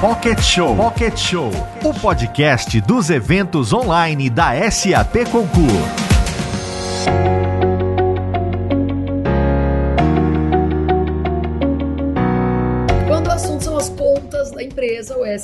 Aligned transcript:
Pocket 0.00 0.40
Show. 0.40 0.76
Pocket 0.76 1.16
Show, 1.16 1.50
o 1.82 1.92
podcast 1.92 2.80
dos 2.80 3.10
eventos 3.10 3.72
online 3.72 4.30
da 4.30 4.52
SAP 4.70 5.28
Concur. 5.28 6.07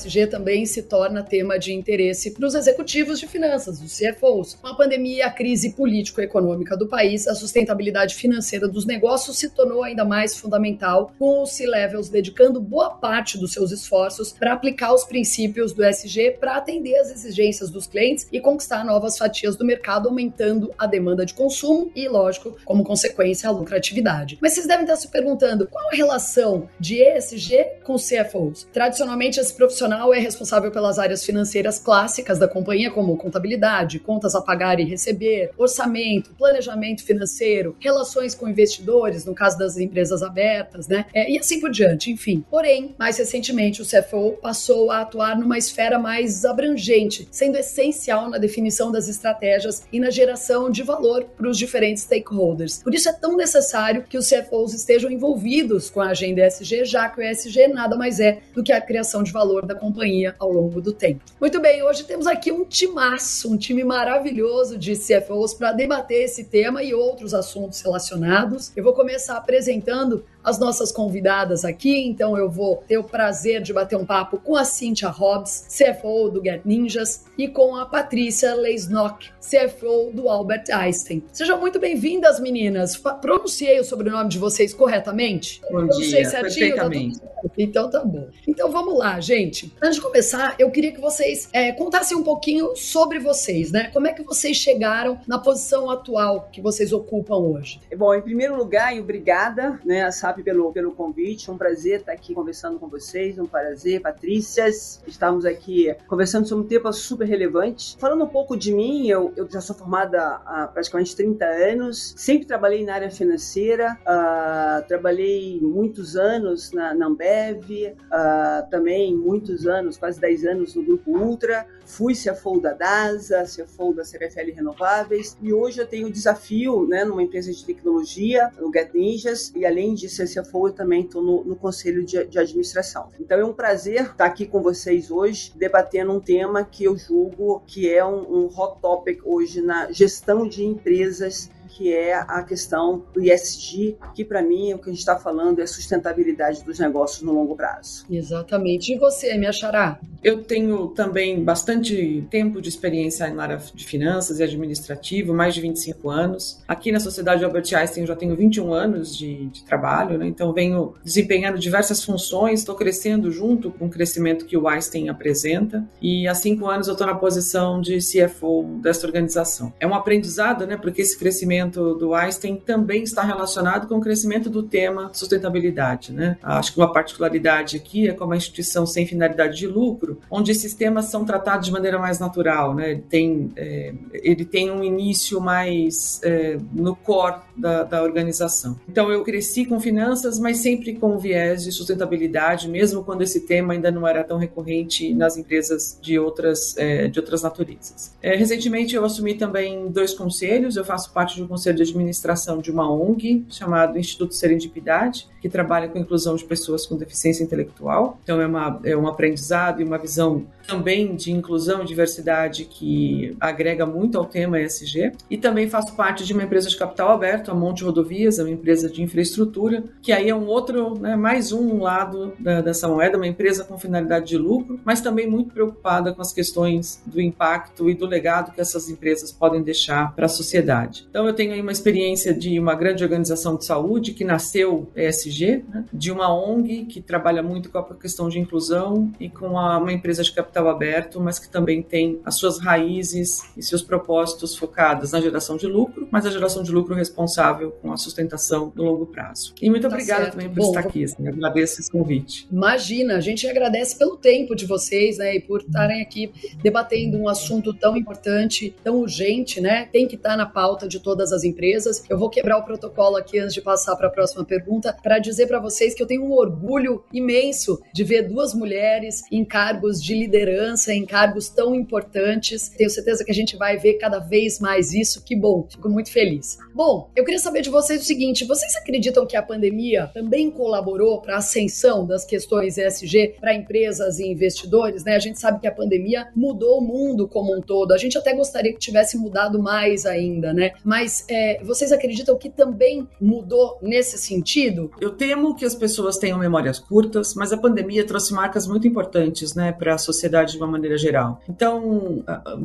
ESG 0.05 0.27
também 0.27 0.67
se 0.67 0.83
torna 0.83 1.23
tema 1.23 1.59
de 1.59 1.73
interesse 1.73 2.31
para 2.31 2.47
os 2.47 2.55
executivos 2.55 3.19
de 3.19 3.27
finanças, 3.27 3.81
os 3.81 3.99
CFOs. 3.99 4.55
Com 4.55 4.69
a 4.69 4.77
pandemia 4.77 5.17
e 5.17 5.23
a 5.23 5.31
crise 5.31 5.73
político-econômica 5.73 6.77
do 6.77 6.89
país, 6.89 7.27
a 7.27 7.35
sustentabilidade 7.35 8.15
financeira 8.15 8.69
dos 8.69 8.85
negócios 8.85 9.39
se 9.39 9.51
tornou 9.51 9.83
ainda 9.83 10.05
mais 10.05 10.37
fundamental, 10.37 11.13
com 11.19 11.43
os 11.43 11.53
C-levels 11.53 12.09
dedicando 12.09 12.61
boa 12.61 12.91
parte 12.91 13.39
dos 13.39 13.53
seus 13.53 13.71
esforços 13.71 14.33
para 14.33 14.53
aplicar 14.53 14.93
os 14.93 15.05
princípios 15.05 15.73
do 15.73 15.85
ESG 15.85 16.33
para 16.39 16.57
atender 16.57 16.97
às 16.99 17.11
exigências 17.11 17.71
dos 17.71 17.87
clientes 17.87 18.27
e 18.31 18.41
conquistar 18.41 18.85
novas 18.85 19.17
fatias 19.17 19.57
do 19.57 19.65
mercado, 19.65 20.09
aumentando 20.09 20.73
a 20.79 20.87
demanda 20.87 21.25
de 21.25 21.35
consumo 21.35 21.91
e, 21.95 22.09
lógico, 22.09 22.57
como 22.65 22.85
consequência, 22.85 23.49
a 23.49 23.53
lucratividade. 23.53 24.39
Mas 24.41 24.55
vocês 24.55 24.67
devem 24.67 24.85
estar 24.85 24.97
se 24.97 25.09
perguntando 25.09 25.67
qual 25.67 25.89
a 25.89 25.95
relação 25.95 26.69
de 26.79 27.03
ESG 27.03 27.65
com 27.85 27.97
CFOs? 27.97 28.67
Tradicionalmente, 28.73 29.15
Normalmente, 29.15 29.39
esse 29.39 29.55
profissional 29.95 30.13
é 30.13 30.19
responsável 30.19 30.71
pelas 30.71 30.99
áreas 30.99 31.25
financeiras 31.25 31.79
clássicas 31.79 32.39
da 32.39 32.49
companhia, 32.49 32.91
como 32.91 33.17
contabilidade, 33.17 33.99
contas 33.99 34.35
a 34.35 34.41
pagar 34.41 34.81
e 34.81 34.85
receber, 34.85 35.51
orçamento, 35.57 36.31
planejamento 36.37 37.05
financeiro, 37.05 37.77
relações 37.81 38.35
com 38.35 38.49
investidores, 38.49 39.25
no 39.25 39.35
caso 39.35 39.59
das 39.59 39.79
empresas 39.79 40.23
abertas, 40.23 40.89
né? 40.89 41.07
É, 41.15 41.31
e 41.31 41.39
assim 41.39 41.61
por 41.61 41.71
diante, 41.71 42.11
enfim. 42.11 42.45
Porém, 42.51 42.95
mais 42.99 43.19
recentemente, 43.19 43.83
o 43.83 43.85
CFO 43.85 44.33
passou 44.43 44.91
a 44.91 45.01
atuar 45.01 45.39
numa 45.39 45.59
esfera 45.59 45.99
mais 45.99 46.45
abrangente, 46.45 47.29
sendo 47.31 47.57
essencial 47.57 48.29
na 48.29 48.39
definição 48.39 48.91
das 48.91 49.09
estratégias 49.09 49.85
e 49.93 50.01
na 50.01 50.11
geração 50.11 50.71
de 50.71 50.83
valor 50.83 51.25
para 51.37 51.49
os 51.49 51.59
diferentes 51.59 52.03
stakeholders. 52.03 52.83
Por 52.83 52.95
isso 52.95 53.09
é 53.09 53.13
tão 53.13 53.37
necessário 53.37 54.05
que 54.09 54.19
os 54.19 54.29
CFOs 54.29 54.75
estejam 54.75 55.11
envolvidos 55.11 55.91
com 55.91 56.01
a 56.01 56.09
agenda 56.09 56.47
ESG, 56.47 56.85
já 56.85 57.09
que 57.09 57.21
o 57.21 57.23
ESG 57.23 57.69
nada 57.69 57.97
mais 57.97 58.21
é 58.21 58.41
do 58.55 58.63
que 58.63 58.73
a 58.73 58.81
criação 58.81 59.23
de 59.23 59.33
valor 59.33 59.67
da 59.67 59.75
companhia 59.85 60.35
ao 60.39 60.51
longo 60.51 60.81
do 60.81 60.93
tempo. 60.93 61.23
Muito 61.39 61.61
bem, 61.61 61.83
hoje 61.83 62.05
temos 62.05 62.27
aqui 62.27 62.51
um 62.51 62.65
timaço, 62.65 63.53
um 63.53 63.57
time 63.57 63.85
maravilhoso 63.85 64.79
de 64.79 64.95
CFOs 64.97 65.53
para 65.53 65.73
debater 65.73 66.25
esse 66.25 66.45
tema 66.45 66.83
e 66.83 66.95
outros 66.95 67.35
assuntos 67.35 67.83
relacionados. 67.83 68.73
Eu 68.75 68.83
vou 68.83 68.95
começar 68.95 69.37
apresentando 69.37 70.25
as 70.45 70.59
nossas 70.59 70.93
convidadas 70.93 71.65
aqui, 71.65 72.07
então 72.07 72.37
eu 72.37 72.51
vou 72.51 72.85
ter 72.87 72.99
o 72.99 73.05
prazer 73.05 73.63
de 73.63 73.73
bater 73.73 73.97
um 73.97 74.05
papo 74.05 74.39
com 74.39 74.55
a 74.55 74.65
Cynthia 74.65 75.09
Hobbs, 75.09 75.67
CFO 75.69 76.29
do 76.31 76.43
Get 76.45 76.63
Ninjas, 76.65 77.25
e 77.39 77.49
com 77.49 77.75
a 77.75 77.87
Patrícia 77.87 78.55
Leisnock, 78.55 79.31
CFO 79.41 80.11
do 80.13 80.29
Albert 80.29 80.65
Einstein. 80.71 81.25
Sejam 81.33 81.59
muito 81.59 81.79
bem-vindas, 81.79 82.39
meninas. 82.39 82.97
Pronunciei 83.21 83.81
o 83.81 83.85
sobrenome 83.85 84.29
de 84.29 84.39
vocês 84.39 84.75
corretamente? 84.75 85.61
Bom 85.71 85.87
dia, 85.87 86.25
certinho? 86.25 86.77
Tá 86.77 86.83
perfeitamente. 86.89 87.21
Tá 87.21 87.35
então 87.59 87.91
tá 87.91 88.05
bom. 88.05 88.29
Então 88.47 88.71
vamos 88.71 88.97
lá, 88.99 89.21
gente. 89.21 89.73
Antes 89.83 89.97
de 89.97 90.03
começar, 90.03 90.55
eu 90.59 90.71
queria 90.71 90.93
que 90.93 91.01
vocês 91.01 91.49
é, 91.53 91.73
contassem 91.73 92.17
um 92.17 92.23
pouquinho 92.23 92.75
sobre 92.75 93.19
vocês, 93.19 93.71
né? 93.71 93.91
Como 93.93 94.07
é 94.07 94.13
que 94.13 94.23
vocês 94.23 94.57
chegaram 94.57 95.19
na 95.27 95.39
posição 95.39 95.91
atual 95.91 96.49
que 96.53 96.61
vocês 96.61 96.93
ocupam 96.93 97.37
hoje? 97.37 97.81
Bom, 97.97 98.15
em 98.15 98.23
primeiro 98.23 98.57
lugar, 98.57 98.97
e 98.97 99.01
obrigada, 99.01 99.79
né, 99.85 100.03
pelo, 100.43 100.73
pelo 100.73 100.93
convite. 100.93 101.51
Um 101.51 101.59
prazer 101.59 102.01
estar 102.01 102.13
aqui 102.13 102.35
conversando 102.35 102.79
com 102.79 102.89
vocês. 102.89 103.39
Um 103.39 103.47
prazer, 103.47 104.01
Patrícias. 104.01 105.03
Estamos 105.07 105.45
aqui 105.45 105.95
conversando 106.07 106.47
sobre 106.47 106.65
um 106.65 106.69
tema 106.69 106.93
super 106.93 107.27
relevante. 107.27 107.97
Falando 107.99 108.25
um 108.25 108.29
pouco 108.29 108.57
de 108.57 108.73
mim, 108.73 109.09
eu, 109.09 109.33
eu 109.37 109.49
já 109.51 109.61
sou 109.61 109.77
formada 109.77 110.21
há 110.45 110.69
praticamente 110.73 111.15
30 111.15 111.45
anos. 111.45 112.15
Sempre 112.17 112.47
trabalhei 112.47 112.85
na 112.85 112.95
área 112.95 113.11
financeira. 113.11 113.99
Uh, 114.03 114.87
trabalhei 114.87 115.59
muitos 115.61 116.17
anos 116.17 116.73
na, 116.73 116.95
na 116.95 117.07
Ambev 117.07 117.71
uh, 117.71 118.71
também 118.71 119.15
muitos 119.15 119.67
anos, 119.67 119.97
quase 119.97 120.21
10 120.21 120.45
anos 120.47 120.75
no 120.75 120.83
Grupo 120.83 121.17
Ultra, 121.17 121.67
fui 121.85 122.15
CFO 122.15 122.61
da 122.61 122.73
DASA, 122.73 123.45
CFO 123.45 123.95
da 123.95 124.03
CFL 124.03 124.55
Renováveis, 124.55 125.37
e 125.43 125.53
hoje 125.53 125.81
eu 125.81 125.87
tenho 125.87 126.09
o 126.09 126.11
desafio, 126.11 126.87
né, 126.87 127.05
numa 127.05 127.23
empresa 127.23 127.53
de 127.53 127.65
tecnologia, 127.65 128.51
no 128.59 128.73
Get 128.73 128.93
Ninjas, 128.95 129.53
e 129.55 129.67
além 129.67 129.95
de 129.95 130.09
ser 130.09 130.24
CFO, 130.27 130.69
eu 130.69 130.73
também 130.73 131.03
estou 131.03 131.23
no, 131.23 131.45
no, 131.45 131.57
conselho 131.57 132.05
de, 132.05 132.25
de, 132.25 132.39
administração. 132.39 133.09
Então 133.19 133.39
é 133.39 133.45
um 133.45 133.53
prazer 133.53 134.03
estar 134.03 134.25
aqui 134.25 134.47
com 134.47 134.63
vocês 134.63 135.11
hoje, 135.11 135.53
debatendo 135.57 136.13
um 136.13 136.21
tema 136.21 136.65
que 136.65 136.85
eu 136.85 136.97
julgo 136.97 137.63
que 137.67 137.89
é 137.93 138.05
um, 138.05 138.45
um 138.45 138.47
hot 138.47 138.81
topic 138.81 139.21
hoje 139.25 139.61
na 139.61 139.91
gestão 139.91 140.47
de 140.49 140.65
empresas 140.65 141.51
que 141.75 141.93
é 141.93 142.15
a 142.15 142.43
questão 142.43 143.03
do 143.13 143.21
ISG, 143.21 143.97
que 144.15 144.25
para 144.25 144.41
mim 144.41 144.73
o 144.75 144.79
que 144.79 144.91
a 144.91 144.93
gente 144.93 145.01
está 145.01 145.19
falando 145.19 145.59
é 145.59 145.65
a 145.65 145.67
sustentabilidade 145.67 146.63
dos 146.63 146.79
negócios 146.79 147.23
no 147.23 147.33
longo 147.33 147.57
prazo. 147.57 148.07
Exatamente. 148.09 148.93
E 148.93 148.99
você, 148.99 149.37
me 149.37 149.47
achará? 149.47 149.99
Eu 150.23 150.43
tenho 150.43 150.89
também 150.89 151.43
bastante 151.43 152.27
tempo 152.31 152.63
de 152.63 152.69
experiência 152.69 153.29
na 153.29 153.43
área 153.43 153.61
de 153.75 153.85
finanças 153.85 154.39
e 154.39 154.43
administrativo, 154.43 155.35
mais 155.35 155.53
de 155.55 155.61
25 155.61 156.09
anos. 156.09 156.63
Aqui 156.67 156.93
na 156.93 157.01
Sociedade 157.01 157.45
Albert 157.45 157.75
Einstein 157.75 158.05
eu 158.05 158.07
já 158.07 158.17
tenho 158.17 158.37
21 158.37 158.73
anos 158.73 159.17
de, 159.17 159.47
de 159.47 159.65
trabalho, 159.65 160.17
né? 160.17 160.27
então 160.27 160.53
venho 160.53 160.95
desempenhando 161.05 161.59
diversas 161.59 162.03
funções, 162.05 162.61
estou 162.61 162.75
crescendo 162.75 163.31
junto 163.31 163.71
com 163.71 163.87
o 163.87 163.91
crescimento 163.91 164.47
que 164.47 164.57
o 164.57 164.69
Einstein 164.69 165.09
apresenta 165.09 165.85
e 166.01 166.27
há 166.29 166.35
cinco 166.35 166.67
anos 166.67 166.87
eu 166.87 166.93
estou 166.93 167.07
na 167.07 167.15
posição 167.15 167.81
de 167.81 167.99
CFO 167.99 168.79
dessa 168.81 169.07
organização. 169.07 169.73
É 169.81 169.87
um 169.87 169.95
aprendizado, 169.95 170.67
né? 170.67 170.77
porque 170.77 171.03
esse 171.03 171.19
crescimento 171.19 171.64
crescimento 171.65 171.95
do 171.95 172.15
Einstein 172.15 172.57
também 172.57 173.03
está 173.03 173.23
relacionado 173.23 173.89
com 173.89 173.97
o 173.97 174.01
crescimento 174.01 174.51
do 174.51 174.63
tema 174.63 175.11
sustentabilidade. 175.13 176.13
Né? 176.13 176.37
Acho 176.43 176.73
que 176.73 176.79
uma 176.79 176.93
particularidade 176.93 177.77
aqui 177.77 178.09
é 178.09 178.13
como 178.13 178.33
a 178.33 178.37
instituição 178.37 178.87
sem 178.87 179.07
finalidade 179.07 179.57
de 179.57 179.67
lucro, 179.67 180.19
onde 180.31 180.51
esses 180.51 180.75
temas 180.75 181.07
são 181.07 181.25
tratados 181.25 181.67
de 181.67 181.73
maneira 181.73 181.99
mais 181.99 182.19
natural. 182.19 182.75
Né? 182.75 182.93
Ele, 182.93 183.05
tem, 183.09 183.53
é, 183.57 183.95
ele 184.13 184.45
tem 184.45 184.71
um 184.71 184.83
início 184.83 185.41
mais 185.41 186.21
é, 186.23 186.59
no 186.73 186.95
core 186.95 187.41
da, 187.57 187.85
da 187.85 188.03
organização. 188.03 188.79
Então, 188.89 189.11
eu 189.11 189.23
cresci 189.23 189.65
com 189.65 189.81
finanças, 189.81 190.39
mas 190.39 190.59
sempre 190.59 190.95
com 190.95 191.19
viés 191.19 191.65
de 191.65 191.73
sustentabilidade, 191.73 192.69
mesmo 192.69 193.05
quando 193.05 193.23
esse 193.23 193.41
tema 193.41 193.73
ainda 193.73 193.91
não 193.91 194.07
era 194.07 194.25
tão 194.25 194.39
recorrente 194.39 195.15
nas 195.15 195.37
empresas 195.37 195.99
de 196.01 196.19
outras, 196.19 196.77
é, 196.77 197.09
de 197.09 197.19
outras 197.19 197.43
naturezas. 197.43 198.15
É, 198.23 198.35
recentemente, 198.37 198.95
eu 198.95 199.05
assumi 199.05 199.35
também 199.35 199.89
dois 199.89 200.15
conselhos, 200.15 200.77
eu 200.77 200.85
faço 200.85 201.13
parte 201.13 201.37
de 201.37 201.43
um 201.43 201.47
conselho 201.55 201.77
de 201.77 201.83
administração 201.83 202.59
de 202.59 202.71
uma 202.71 202.91
ONG 202.91 203.45
chamado 203.49 203.99
Instituto 203.99 204.35
Serendipidade, 204.35 205.29
que 205.41 205.49
trabalha 205.49 205.89
com 205.89 205.97
a 205.97 206.01
inclusão 206.01 206.35
de 206.35 206.45
pessoas 206.45 206.85
com 206.85 206.97
deficiência 206.97 207.45
intelectual. 207.45 208.19
Então, 208.25 208.41
é, 208.41 208.47
uma, 208.47 208.81
é 208.85 208.97
um 208.97 209.07
aprendizado 209.07 209.81
e 209.81 209.85
uma 209.85 209.99
visão 209.99 210.47
também 210.67 211.15
de 211.15 211.31
inclusão 211.31 211.83
e 211.83 211.87
diversidade 211.87 212.65
que 212.65 213.37
agrega 213.41 213.87
muito 213.87 214.19
ao 214.19 214.25
tema 214.25 214.61
ESG. 214.61 215.13
E 215.31 215.37
também 215.37 215.69
faço 215.69 215.95
parte 215.95 216.25
de 216.25 216.33
uma 216.33 216.43
empresa 216.43 216.69
de 216.69 216.77
capital 216.77 217.11
aberto, 217.11 217.51
a 217.51 217.55
Monte 217.55 217.85
Rodovias, 217.85 218.39
é 218.39 218.43
uma 218.43 218.51
empresa 218.51 218.89
de 218.89 219.03
infraestrutura, 219.03 219.85
que 220.03 220.13
aí 220.13 220.29
é 220.29 220.35
um 220.35 220.47
outro, 220.47 220.99
né, 220.99 221.17
mais 221.17 221.53
um 221.53 221.81
lado 221.81 222.33
da, 222.39 222.61
dessa 222.61 222.89
moeda, 222.89 223.17
uma 223.17 223.27
empresa 223.27 223.65
com 223.65 223.79
finalidade 223.79 224.27
de 224.27 224.39
lucro, 224.39 224.81
mas 224.85 225.01
também 225.01 225.29
muito 225.29 225.53
preocupada 225.53 226.13
com 226.13 226.23
as 226.23 226.33
questões 226.33 227.03
do 227.07 227.21
impacto 227.21 227.89
e 227.91 227.95
do 227.95 228.07
legado 228.07 228.53
que 228.53 228.61
essas 228.61 228.89
empresas 228.89 229.31
podem 229.31 229.63
deixar 229.63 230.15
para 230.15 230.27
a 230.27 230.29
sociedade. 230.29 231.07
Então, 231.11 231.27
eu 231.27 231.35
tenho 231.35 231.53
aí 231.53 231.61
uma 231.61 231.73
experiência 231.73 232.33
de 232.33 232.59
uma 232.59 232.75
grande 232.75 233.03
organização 233.03 233.57
de 233.57 233.65
saúde 233.65 234.13
que 234.13 234.25
nasceu 234.25 234.91
ESG, 234.97 235.65
né, 235.69 235.85
de 235.93 236.11
uma 236.11 236.35
ONG 236.35 236.87
que 236.87 237.01
trabalha 237.01 237.43
muito 237.43 237.71
com 237.71 237.79
a 237.79 237.95
questão 237.95 238.29
de 238.29 238.39
inclusão 238.39 239.13
e 239.21 239.29
com 239.29 239.59
a, 239.59 239.79
uma 239.79 239.93
empresa 239.93 240.23
de 240.23 240.33
capital 240.33 240.54
capital 240.55 240.69
aberto, 240.69 241.21
mas 241.21 241.39
que 241.39 241.49
também 241.49 241.83
tem 241.83 242.21
as 242.25 242.37
suas 242.37 242.61
raízes 242.61 243.43
e 243.57 243.63
seus 243.63 243.83
propósitos 243.83 244.57
focados 244.57 245.11
na 245.11 245.21
geração 245.21 245.57
de 245.57 245.67
lucro, 245.67 246.07
mas 246.11 246.25
a 246.25 246.31
geração 246.31 246.63
de 246.63 246.71
lucro 246.71 246.95
responsável 246.95 247.73
com 247.83 247.93
a 247.93 247.97
sustentação 247.97 248.73
no 248.77 248.85
longo 248.85 249.07
prazo. 249.07 249.53
E 249.61 249.69
muito 249.69 249.83
tá 249.83 249.89
obrigada 249.89 250.31
também 250.31 250.49
por 250.49 250.57
Bom, 250.57 250.69
estar 250.69 250.81
aqui, 250.81 251.05
assim, 251.05 251.27
agradeço 251.27 251.81
esse 251.81 251.91
convite. 251.91 252.47
Imagina, 252.51 253.17
a 253.17 253.21
gente 253.21 253.49
agradece 253.49 253.99
pelo 253.99 254.17
tempo 254.17 254.55
de 254.55 254.65
vocês, 254.65 255.19
né, 255.19 255.37
e 255.37 255.41
por 255.41 255.61
estarem 255.61 256.01
aqui 256.01 256.33
debatendo 256.63 257.19
um 257.19 257.29
assunto 257.29 257.75
tão 257.75 257.97
importante, 257.97 258.75
tão 258.85 258.99
urgente, 259.01 259.61
né, 259.61 259.89
tem 259.91 260.07
que 260.07 260.15
estar 260.15 260.37
na 260.37 260.47
pauta 260.47 260.87
de 260.87 261.01
todas 261.01 261.33
as 261.33 261.43
empresas. 261.43 262.05
Eu 262.09 262.19
vou 262.19 262.31
quebrar 262.31 262.59
o 262.59 262.63
protocolo 262.63 263.17
aqui 263.17 263.39
antes 263.39 263.55
de 263.55 263.61
passar 263.61 263.97
para 263.97 264.07
a 264.09 264.11
próxima 264.11 264.45
pergunta, 264.45 264.97
para 265.03 265.19
dizer 265.19 265.47
para 265.47 265.59
vocês 265.59 265.95
que 265.95 266.03
eu 266.03 266.07
tenho 266.07 266.25
um 266.25 266.33
orgulho 266.33 267.03
imenso 267.13 267.81
de 267.93 268.05
ver 268.05 268.29
duas 268.29 268.55
mulheres 268.55 269.23
em 269.33 269.45
cargos 269.45 270.03
de 270.03 270.15
liderança 270.15 270.44
liderança 270.45 270.93
em 270.93 271.05
cargos 271.05 271.49
tão 271.49 271.75
importantes. 271.75 272.69
Tenho 272.69 272.91
certeza 272.91 273.25
que 273.25 273.31
a 273.31 273.35
gente 273.35 273.57
vai 273.57 273.79
ver 273.79 273.95
cada 273.95 274.19
vez 274.19 274.61
mais 274.61 274.93
isso. 274.93 275.23
Que 275.25 275.35
bom, 275.35 275.67
fico 275.69 275.89
muito 275.89 276.11
feliz. 276.11 276.59
Bom, 276.75 277.11
eu 277.17 277.25
queria 277.25 277.41
saber 277.41 277.63
de 277.63 277.71
vocês 277.71 278.03
o 278.03 278.05
seguinte: 278.05 278.45
vocês 278.45 278.77
acreditam 278.77 279.27
que 279.27 279.37
a 279.37 279.43
pandemia 279.43 280.11
também 280.13 280.51
colaborou 280.51 281.21
para 281.21 281.35
a 281.35 281.39
ascensão 281.39 282.07
das 282.07 282.25
questões 282.25 282.77
ESG 282.77 283.37
para 283.41 283.55
empresas 283.55 284.19
e 284.19 284.27
investidores? 284.27 285.05
Né? 285.05 285.17
A 285.17 285.19
gente 285.19 285.41
sabe 285.41 285.61
que 285.61 285.67
a 285.67 285.73
pandemia 285.73 286.29
mudou 286.37 286.79
o 286.79 286.83
mundo 286.83 287.27
como 287.27 287.57
um 287.57 287.61
todo. 287.61 287.93
A 287.93 287.99
gente 287.99 288.19
até 288.19 288.35
gostaria 288.35 288.73
que 288.73 288.79
tivesse 288.79 289.17
mudado 289.17 289.63
mais 289.63 290.05
ainda, 290.05 290.53
né? 290.53 290.73
Mas 290.85 291.25
é, 291.29 291.63
vocês 291.65 291.91
acreditam 291.93 292.37
que 292.37 292.51
também 292.51 293.09
mudou 293.21 293.79
nesse 293.81 294.19
sentido? 294.19 294.91
Eu 295.01 295.11
temo 295.11 295.55
que 295.55 295.65
as 295.65 295.75
pessoas 295.75 296.19
tenham 296.19 296.39
memórias 296.39 296.79
curtas, 296.79 297.35
mas 297.35 297.53
a 297.53 297.57
pandemia 297.57 298.07
trouxe 298.07 298.35
marcas 298.35 298.67
muito 298.67 298.87
importantes, 298.87 299.55
né, 299.55 299.73
para 299.73 299.95
a 299.95 299.99
sociedade 299.99 300.34
de 300.43 300.57
uma 300.57 300.67
maneira 300.67 300.97
geral. 300.99 301.41
Então, 301.49 302.25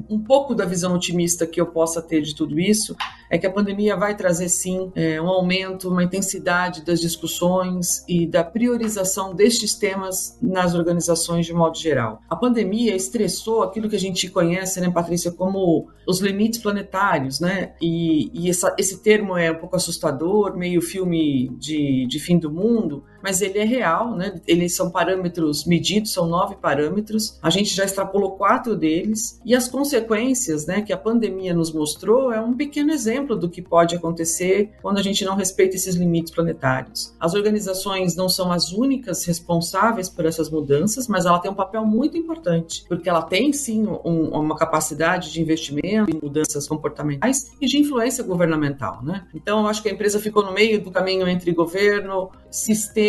um 0.09 0.19
pouco 0.19 0.55
da 0.55 0.65
visão 0.65 0.95
otimista 0.95 1.45
que 1.45 1.61
eu 1.61 1.67
possa 1.67 2.01
ter 2.01 2.21
de 2.21 2.33
tudo 2.33 2.59
isso 2.59 2.95
é 3.29 3.37
que 3.37 3.45
a 3.45 3.51
pandemia 3.51 3.95
vai 3.95 4.15
trazer 4.15 4.49
sim 4.49 4.91
é, 4.95 5.21
um 5.21 5.27
aumento, 5.27 5.89
uma 5.89 6.03
intensidade 6.03 6.83
das 6.83 6.99
discussões 6.99 8.03
e 8.07 8.25
da 8.25 8.43
priorização 8.43 9.35
destes 9.35 9.75
temas 9.75 10.37
nas 10.41 10.73
organizações 10.73 11.45
de 11.45 11.53
modo 11.53 11.77
geral. 11.77 12.21
A 12.27 12.35
pandemia 12.35 12.95
estressou 12.95 13.61
aquilo 13.61 13.87
que 13.87 13.95
a 13.95 13.99
gente 13.99 14.29
conhece, 14.29 14.81
né, 14.81 14.89
Patrícia, 14.89 15.31
como 15.31 15.89
os 16.07 16.19
limites 16.19 16.59
planetários, 16.59 17.39
né? 17.39 17.73
E, 17.79 18.31
e 18.33 18.49
essa, 18.49 18.75
esse 18.79 19.03
termo 19.03 19.37
é 19.37 19.51
um 19.51 19.55
pouco 19.55 19.75
assustador, 19.75 20.57
meio 20.57 20.81
filme 20.81 21.49
de, 21.59 22.07
de 22.07 22.19
fim 22.19 22.39
do 22.39 22.51
mundo, 22.51 23.03
mas 23.21 23.41
ele 23.41 23.59
é 23.59 23.63
real, 23.63 24.15
né? 24.15 24.39
Eles 24.47 24.75
são 24.75 24.89
parâmetros 24.89 25.65
medidos, 25.65 26.13
são 26.13 26.27
nove 26.27 26.55
parâmetros. 26.55 27.37
A 27.41 27.49
gente 27.49 27.73
já 27.73 27.85
extrapolou 27.85 28.31
quatro 28.31 28.75
deles 28.75 29.39
e 29.45 29.55
as 29.55 29.67
consequências, 29.67 30.65
né, 30.65 30.81
que 30.81 30.93
a 30.93 30.97
pandemia 30.97 31.53
nos 31.53 31.71
mostrou 31.71 32.31
é 32.31 32.39
um 32.39 32.53
pequeno 32.53 32.91
exemplo 32.91 33.35
do 33.35 33.49
que 33.49 33.61
pode 33.61 33.95
acontecer 33.95 34.71
quando 34.81 34.97
a 34.97 35.03
gente 35.03 35.23
não 35.25 35.35
respeita 35.35 35.75
esses 35.75 35.95
limites 35.95 36.33
planetários. 36.33 37.13
As 37.19 37.33
organizações 37.33 38.15
não 38.15 38.29
são 38.29 38.51
as 38.51 38.71
únicas 38.71 39.25
responsáveis 39.25 40.09
por 40.09 40.25
essas 40.25 40.49
mudanças, 40.49 41.07
mas 41.07 41.25
ela 41.25 41.39
tem 41.39 41.51
um 41.51 41.55
papel 41.55 41.85
muito 41.85 42.17
importante, 42.17 42.85
porque 42.87 43.09
ela 43.09 43.21
tem 43.21 43.51
sim 43.53 43.85
um, 44.03 44.29
uma 44.29 44.55
capacidade 44.55 45.31
de 45.31 45.41
investimento 45.41 46.11
em 46.11 46.19
mudanças 46.21 46.67
comportamentais 46.67 47.51
e 47.59 47.65
de 47.65 47.77
influência 47.77 48.23
governamental, 48.23 49.03
né? 49.03 49.25
Então, 49.33 49.59
eu 49.61 49.67
acho 49.67 49.81
que 49.81 49.89
a 49.89 49.91
empresa 49.91 50.19
ficou 50.19 50.43
no 50.43 50.51
meio 50.51 50.81
do 50.81 50.91
caminho 50.91 51.27
entre 51.27 51.51
governo, 51.51 52.29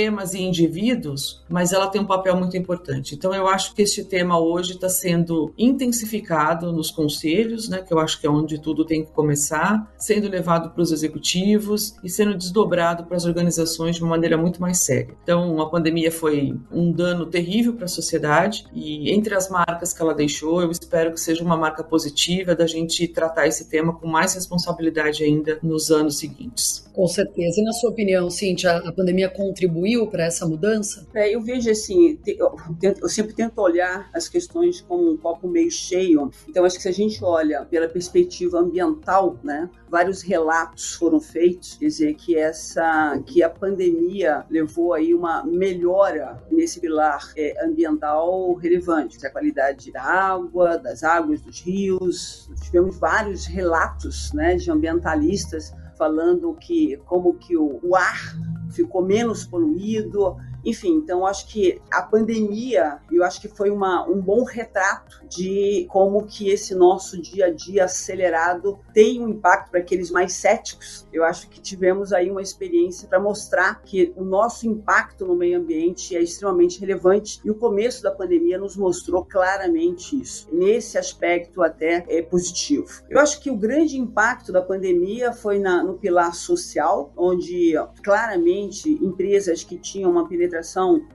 sistemas 0.00 0.32
e 0.34 0.40
indivíduos, 0.40 1.42
mas 1.48 1.72
ela 1.72 1.88
tem 1.88 2.00
um 2.00 2.06
papel 2.06 2.36
muito 2.36 2.56
importante. 2.56 3.14
Então, 3.14 3.34
eu 3.34 3.46
acho 3.46 3.74
que 3.74 3.82
este 3.82 4.02
tema 4.02 4.38
hoje 4.38 4.72
está 4.72 4.88
sendo 4.88 5.52
intensificado 5.58 6.72
nos 6.72 6.90
conselhos, 6.90 7.68
né, 7.68 7.82
que 7.86 7.92
eu 7.92 7.98
acho 7.98 8.20
que 8.20 8.26
é 8.26 8.30
onde 8.30 8.58
tudo 8.58 8.84
tem 8.84 9.04
que 9.04 9.10
começar, 9.12 9.92
sendo 9.98 10.28
levado 10.28 10.70
para 10.70 10.82
os 10.82 10.90
executivos 10.90 11.94
e 12.02 12.08
sendo 12.08 12.36
desdobrado 12.36 13.04
para 13.04 13.16
as 13.16 13.26
organizações 13.26 13.96
de 13.96 14.02
uma 14.02 14.10
maneira 14.10 14.36
muito 14.36 14.60
mais 14.60 14.78
séria. 14.78 15.14
Então, 15.22 15.60
a 15.60 15.68
pandemia 15.68 16.10
foi 16.10 16.58
um 16.72 16.90
dano 16.90 17.26
terrível 17.26 17.74
para 17.74 17.84
a 17.84 17.88
sociedade 17.88 18.64
e 18.72 19.10
entre 19.12 19.34
as 19.34 19.50
marcas 19.50 19.92
que 19.92 20.00
ela 20.00 20.14
deixou, 20.14 20.62
eu 20.62 20.70
espero 20.70 21.12
que 21.12 21.20
seja 21.20 21.44
uma 21.44 21.56
marca 21.56 21.84
positiva 21.84 22.54
da 22.54 22.66
gente 22.66 23.06
tratar 23.06 23.46
esse 23.46 23.68
tema 23.68 23.92
com 23.92 24.06
mais 24.06 24.34
responsabilidade 24.34 25.22
ainda 25.22 25.58
nos 25.62 25.90
anos 25.90 26.18
seguintes. 26.18 26.88
Com 26.92 27.06
certeza. 27.06 27.60
E 27.60 27.64
na 27.64 27.72
sua 27.72 27.90
opinião, 27.90 28.28
Cintia, 28.28 28.76
a 28.76 28.92
pandemia 28.92 29.28
contribuiu 29.28 29.89
para 30.06 30.24
essa 30.24 30.46
mudança? 30.46 31.06
É, 31.14 31.34
eu 31.34 31.40
vejo 31.40 31.70
assim, 31.70 32.18
eu, 32.26 32.56
eu, 32.82 33.08
sempre 33.08 33.34
tento 33.34 33.58
olhar 33.58 34.08
as 34.12 34.28
questões 34.28 34.80
como 34.80 35.10
um 35.10 35.16
copo 35.16 35.48
meio 35.48 35.70
cheio. 35.70 36.30
Então, 36.48 36.64
acho 36.64 36.76
que 36.76 36.82
se 36.82 36.88
a 36.88 36.92
gente 36.92 37.22
olha 37.24 37.64
pela 37.64 37.88
perspectiva 37.88 38.58
ambiental, 38.58 39.38
né, 39.42 39.68
vários 39.88 40.22
relatos 40.22 40.94
foram 40.94 41.20
feitos, 41.20 41.74
quer 41.74 41.86
dizer 41.86 42.14
que 42.14 42.36
essa, 42.36 43.20
que 43.26 43.42
a 43.42 43.50
pandemia 43.50 44.44
levou 44.48 44.94
aí 44.94 45.14
uma 45.14 45.44
melhora 45.44 46.40
nesse 46.50 46.80
pilar 46.80 47.32
é, 47.36 47.64
ambiental 47.64 48.54
relevante, 48.54 49.24
a 49.26 49.30
qualidade 49.30 49.90
da 49.92 50.02
água, 50.02 50.78
das 50.78 51.02
águas 51.02 51.40
dos 51.40 51.60
rios. 51.60 52.50
Tivemos 52.62 52.98
vários 52.98 53.46
relatos, 53.46 54.32
né, 54.32 54.56
de 54.56 54.70
ambientalistas 54.70 55.72
falando 56.00 56.54
que 56.54 56.96
como 57.04 57.34
que 57.34 57.58
o, 57.58 57.78
o 57.82 57.94
ar 57.94 58.34
ficou 58.70 59.02
menos 59.02 59.44
poluído, 59.44 60.36
enfim, 60.64 60.94
então 60.94 61.26
acho 61.26 61.46
que 61.46 61.80
a 61.90 62.02
pandemia, 62.02 62.98
eu 63.10 63.24
acho 63.24 63.40
que 63.40 63.48
foi 63.48 63.70
uma, 63.70 64.06
um 64.08 64.20
bom 64.20 64.44
retrato 64.44 65.26
de 65.28 65.86
como 65.88 66.26
que 66.26 66.50
esse 66.50 66.74
nosso 66.74 67.20
dia 67.20 67.46
a 67.46 67.50
dia 67.50 67.84
acelerado 67.84 68.78
tem 68.92 69.22
um 69.22 69.28
impacto 69.28 69.70
para 69.70 69.80
aqueles 69.80 70.10
mais 70.10 70.34
céticos. 70.34 71.06
Eu 71.12 71.24
acho 71.24 71.48
que 71.48 71.60
tivemos 71.60 72.12
aí 72.12 72.30
uma 72.30 72.42
experiência 72.42 73.08
para 73.08 73.18
mostrar 73.18 73.82
que 73.82 74.12
o 74.16 74.24
nosso 74.24 74.66
impacto 74.66 75.24
no 75.24 75.34
meio 75.34 75.58
ambiente 75.58 76.16
é 76.16 76.22
extremamente 76.22 76.78
relevante 76.80 77.40
e 77.44 77.50
o 77.50 77.54
começo 77.54 78.02
da 78.02 78.10
pandemia 78.10 78.58
nos 78.58 78.76
mostrou 78.76 79.24
claramente 79.24 80.20
isso. 80.20 80.48
Nesse 80.52 80.98
aspecto 80.98 81.62
até 81.62 82.04
é 82.08 82.22
positivo. 82.22 82.86
Eu 83.08 83.18
acho 83.20 83.40
que 83.40 83.50
o 83.50 83.56
grande 83.56 83.96
impacto 83.96 84.52
da 84.52 84.62
pandemia 84.62 85.32
foi 85.32 85.58
na, 85.58 85.82
no 85.82 85.94
pilar 85.94 86.34
social, 86.34 87.12
onde 87.16 87.74
claramente 88.02 88.90
empresas 88.90 89.64
que 89.64 89.78
tinham 89.78 90.10
uma 90.10 90.28
penetração 90.28 90.49